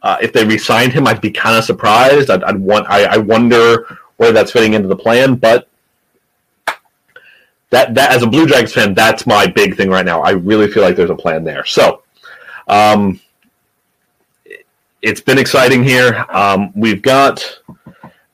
Uh, 0.02 0.16
if 0.22 0.32
they 0.32 0.44
re-signed 0.44 0.92
him, 0.92 1.06
I'd 1.06 1.20
be 1.20 1.30
kind 1.30 1.56
of 1.56 1.64
surprised. 1.64 2.30
I'd, 2.30 2.42
I'd 2.42 2.56
want. 2.56 2.86
I, 2.88 3.04
I, 3.04 3.16
wonder 3.18 3.98
where 4.16 4.32
that's 4.32 4.50
fitting 4.50 4.72
into 4.72 4.88
the 4.88 4.96
plan. 4.96 5.34
But 5.34 5.68
that 7.70 7.94
that 7.94 8.12
as 8.12 8.22
a 8.22 8.26
Blue 8.26 8.46
Jackets 8.46 8.72
fan, 8.72 8.94
that's 8.94 9.26
my 9.26 9.46
big 9.46 9.76
thing 9.76 9.90
right 9.90 10.04
now. 10.04 10.20
I 10.20 10.30
really 10.30 10.70
feel 10.70 10.82
like 10.82 10.96
there's 10.96 11.10
a 11.10 11.16
plan 11.16 11.44
there. 11.44 11.64
So, 11.64 12.02
um, 12.68 13.20
it's 15.02 15.20
been 15.20 15.38
exciting 15.38 15.82
here. 15.82 16.24
Um, 16.28 16.72
we've 16.74 17.02
got 17.02 17.60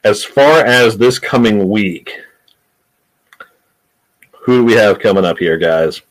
as 0.04 0.24
far 0.24 0.64
as 0.64 0.96
this 0.98 1.18
coming 1.18 1.68
week. 1.68 2.20
Who 4.42 4.58
do 4.58 4.64
we 4.64 4.74
have 4.74 5.00
coming 5.00 5.24
up 5.24 5.38
here, 5.38 5.58
guys? 5.58 6.02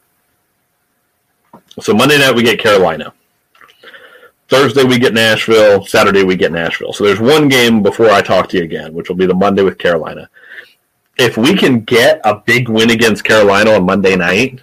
So 1.80 1.94
Monday 1.94 2.18
night 2.18 2.36
we 2.36 2.44
get 2.44 2.60
Carolina. 2.60 3.14
Thursday 4.48 4.84
we 4.84 5.00
get 5.00 5.14
Nashville. 5.14 5.86
Saturday 5.86 6.24
we 6.24 6.36
get 6.36 6.52
Nashville. 6.52 6.94
So 6.94 7.04
there's 7.04 7.20
one 7.20 7.48
game 7.48 7.82
before 7.82 8.10
I 8.10 8.22
talk 8.22 8.48
to 8.50 8.58
you 8.58 8.64
again, 8.64 8.94
which 8.94 9.10
will 9.10 9.16
be 9.16 9.26
the 9.26 9.34
Monday 9.34 9.64
with 9.64 9.78
Carolina. 9.78 10.30
If 11.18 11.38
we 11.38 11.56
can 11.56 11.82
get 11.82 12.20
a 12.24 12.36
big 12.36 12.68
win 12.68 12.92
against 12.92 13.24
Carolina 13.24 13.72
on 13.72 13.86
Monday 13.86 14.16
night, 14.16 14.62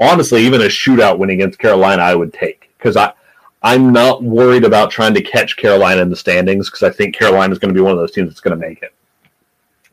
honestly, 0.00 0.44
even 0.44 0.60
a 0.60 0.66
shootout 0.66 1.18
win 1.18 1.30
against 1.30 1.58
Carolina, 1.58 2.02
I 2.02 2.14
would 2.14 2.32
take 2.32 2.70
because 2.78 2.96
I 2.96 3.12
I'm 3.62 3.92
not 3.92 4.22
worried 4.22 4.64
about 4.64 4.90
trying 4.90 5.14
to 5.14 5.22
catch 5.22 5.56
Carolina 5.56 6.02
in 6.02 6.10
the 6.10 6.16
standings 6.16 6.68
because 6.68 6.82
I 6.82 6.90
think 6.90 7.16
Carolina 7.16 7.52
is 7.52 7.58
going 7.58 7.74
to 7.74 7.78
be 7.78 7.82
one 7.82 7.92
of 7.92 7.98
those 7.98 8.12
teams 8.12 8.28
that's 8.28 8.40
going 8.40 8.58
to 8.58 8.68
make 8.68 8.82
it. 8.82 8.94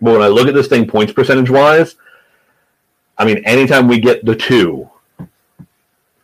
But 0.01 0.13
when 0.13 0.21
I 0.21 0.27
look 0.27 0.47
at 0.47 0.53
this 0.53 0.67
thing 0.67 0.85
points 0.85 1.13
percentage 1.13 1.49
wise, 1.49 1.95
I 3.17 3.25
mean, 3.25 3.37
anytime 3.45 3.87
we 3.87 3.99
get 3.99 4.25
the 4.25 4.35
two, 4.35 4.89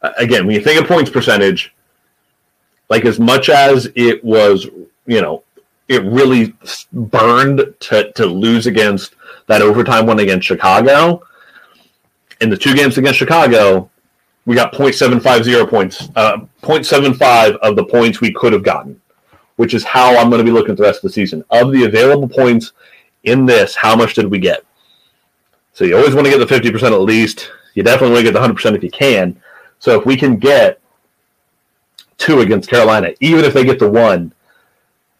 again, 0.01 0.45
when 0.45 0.55
you 0.55 0.61
think 0.61 0.81
of 0.81 0.87
points 0.87 1.09
percentage, 1.09 1.73
like 2.89 3.05
as 3.05 3.19
much 3.19 3.49
as 3.49 3.89
it 3.95 4.23
was, 4.23 4.65
you 5.05 5.21
know, 5.21 5.43
it 5.89 6.03
really 6.05 6.53
burned 6.93 7.73
to, 7.79 8.11
to 8.13 8.25
lose 8.25 8.67
against 8.67 9.15
that 9.47 9.61
overtime 9.63 10.05
one 10.05 10.19
against 10.19 10.47
Chicago. 10.47 11.23
In 12.41 12.49
the 12.49 12.55
two 12.55 12.75
games 12.75 12.97
against 12.97 13.17
Chicago, 13.17 13.89
we 14.45 14.55
got 14.55 14.71
0.750 14.71 15.69
points, 15.69 16.09
uh, 16.15 16.37
0.75 16.61 17.57
of 17.57 17.75
the 17.75 17.83
points 17.83 18.21
we 18.21 18.31
could 18.31 18.53
have 18.53 18.63
gotten, 18.63 19.01
which 19.57 19.73
is 19.73 19.83
how 19.83 20.15
I'm 20.15 20.29
going 20.29 20.39
to 20.39 20.45
be 20.45 20.51
looking 20.51 20.71
at 20.71 20.77
the 20.77 20.83
rest 20.83 20.97
of 20.97 21.09
the 21.09 21.13
season. 21.13 21.43
Of 21.49 21.71
the 21.71 21.83
available 21.85 22.29
points 22.29 22.71
in 23.23 23.45
this, 23.45 23.75
how 23.75 23.95
much 23.95 24.13
did 24.13 24.29
we 24.29 24.37
get? 24.37 24.63
So 25.73 25.85
you 25.85 25.97
always 25.97 26.13
want 26.13 26.27
to 26.27 26.31
get 26.31 26.47
the 26.47 26.55
50% 26.55 26.91
at 26.91 27.01
least. 27.01 27.51
You 27.73 27.81
definitely 27.83 28.13
want 28.13 28.25
to 28.25 28.31
get 28.31 28.39
the 28.39 28.47
100% 28.47 28.75
if 28.75 28.83
you 28.83 28.91
can. 28.91 29.41
So 29.79 29.99
if 29.99 30.05
we 30.05 30.15
can 30.15 30.37
get 30.37 30.79
two 32.17 32.41
against 32.41 32.69
Carolina, 32.69 33.11
even 33.21 33.43
if 33.43 33.53
they 33.53 33.63
get 33.63 33.79
the 33.79 33.89
one, 33.89 34.33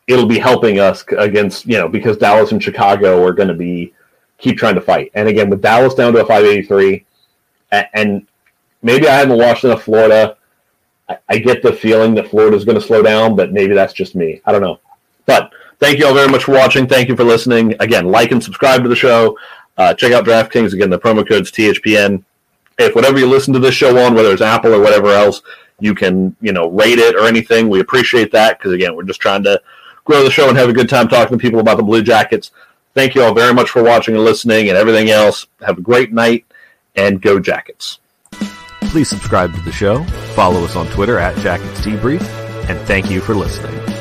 it'll 0.09 0.25
be 0.25 0.39
helping 0.39 0.79
us 0.79 1.05
against, 1.19 1.67
you 1.67 1.77
know, 1.77 1.87
because 1.87 2.17
Dallas 2.17 2.51
and 2.51 2.61
Chicago 2.61 3.23
are 3.23 3.31
going 3.31 3.47
to 3.47 3.53
be 3.53 3.93
keep 4.39 4.57
trying 4.57 4.73
to 4.73 4.81
fight. 4.81 5.11
And 5.13 5.29
again, 5.29 5.49
with 5.49 5.61
Dallas 5.61 5.93
down 5.93 6.13
to 6.13 6.19
a 6.19 6.25
583, 6.25 7.05
and 7.71 8.27
maybe 8.81 9.07
I 9.07 9.13
haven't 9.13 9.37
watched 9.37 9.63
enough 9.63 9.83
Florida. 9.83 10.35
I 11.27 11.37
get 11.37 11.61
the 11.61 11.71
feeling 11.71 12.15
that 12.15 12.29
Florida 12.29 12.57
is 12.57 12.65
going 12.65 12.79
to 12.79 12.85
slow 12.85 13.03
down, 13.03 13.35
but 13.35 13.53
maybe 13.53 13.75
that's 13.75 13.93
just 13.93 14.15
me. 14.15 14.41
I 14.45 14.51
don't 14.51 14.61
know. 14.61 14.79
But 15.27 15.51
thank 15.79 15.99
you 15.99 16.07
all 16.07 16.13
very 16.13 16.27
much 16.27 16.43
for 16.45 16.53
watching. 16.53 16.87
Thank 16.87 17.07
you 17.07 17.15
for 17.15 17.23
listening. 17.23 17.75
Again, 17.79 18.05
like 18.05 18.31
and 18.31 18.43
subscribe 18.43 18.81
to 18.83 18.89
the 18.89 18.95
show. 18.95 19.37
Uh, 19.77 19.93
check 19.93 20.11
out 20.11 20.25
DraftKings. 20.25 20.73
Again, 20.73 20.89
the 20.89 20.99
promo 20.99 21.27
code's 21.27 21.51
THPN. 21.51 22.23
If 22.79 22.95
whatever 22.95 23.19
you 23.19 23.27
listen 23.27 23.53
to 23.53 23.59
this 23.59 23.75
show 23.75 23.97
on, 24.03 24.15
whether 24.15 24.31
it's 24.31 24.41
Apple 24.41 24.73
or 24.73 24.81
whatever 24.81 25.09
else, 25.09 25.41
you 25.79 25.93
can 25.93 26.35
you 26.41 26.51
know 26.51 26.69
rate 26.69 26.97
it 26.97 27.15
or 27.15 27.27
anything. 27.27 27.69
We 27.69 27.79
appreciate 27.79 28.31
that 28.31 28.57
because 28.57 28.73
again, 28.73 28.95
we're 28.95 29.03
just 29.03 29.21
trying 29.21 29.43
to 29.43 29.61
grow 30.09 30.23
the 30.23 30.31
show 30.31 30.49
and 30.49 30.57
have 30.57 30.69
a 30.69 30.73
good 30.73 30.89
time 30.89 31.07
talking 31.07 31.37
to 31.37 31.41
people 31.41 31.59
about 31.59 31.77
the 31.77 31.83
Blue 31.83 32.01
Jackets. 32.01 32.49
Thank 32.95 33.13
you 33.13 33.21
all 33.21 33.35
very 33.35 33.53
much 33.53 33.69
for 33.69 33.83
watching 33.83 34.15
and 34.15 34.23
listening 34.23 34.67
and 34.67 34.75
everything 34.75 35.11
else. 35.11 35.45
Have 35.61 35.77
a 35.77 35.81
great 35.81 36.11
night 36.11 36.45
and 36.95 37.21
go 37.21 37.39
Jackets. 37.39 37.99
Please 38.81 39.07
subscribe 39.07 39.53
to 39.53 39.61
the 39.61 39.71
show, 39.71 40.03
follow 40.33 40.63
us 40.63 40.75
on 40.75 40.87
Twitter 40.87 41.19
at 41.19 41.37
Jackets 41.37 41.81
Debrief, 41.81 42.23
and 42.67 42.79
thank 42.87 43.11
you 43.11 43.21
for 43.21 43.35
listening. 43.35 43.98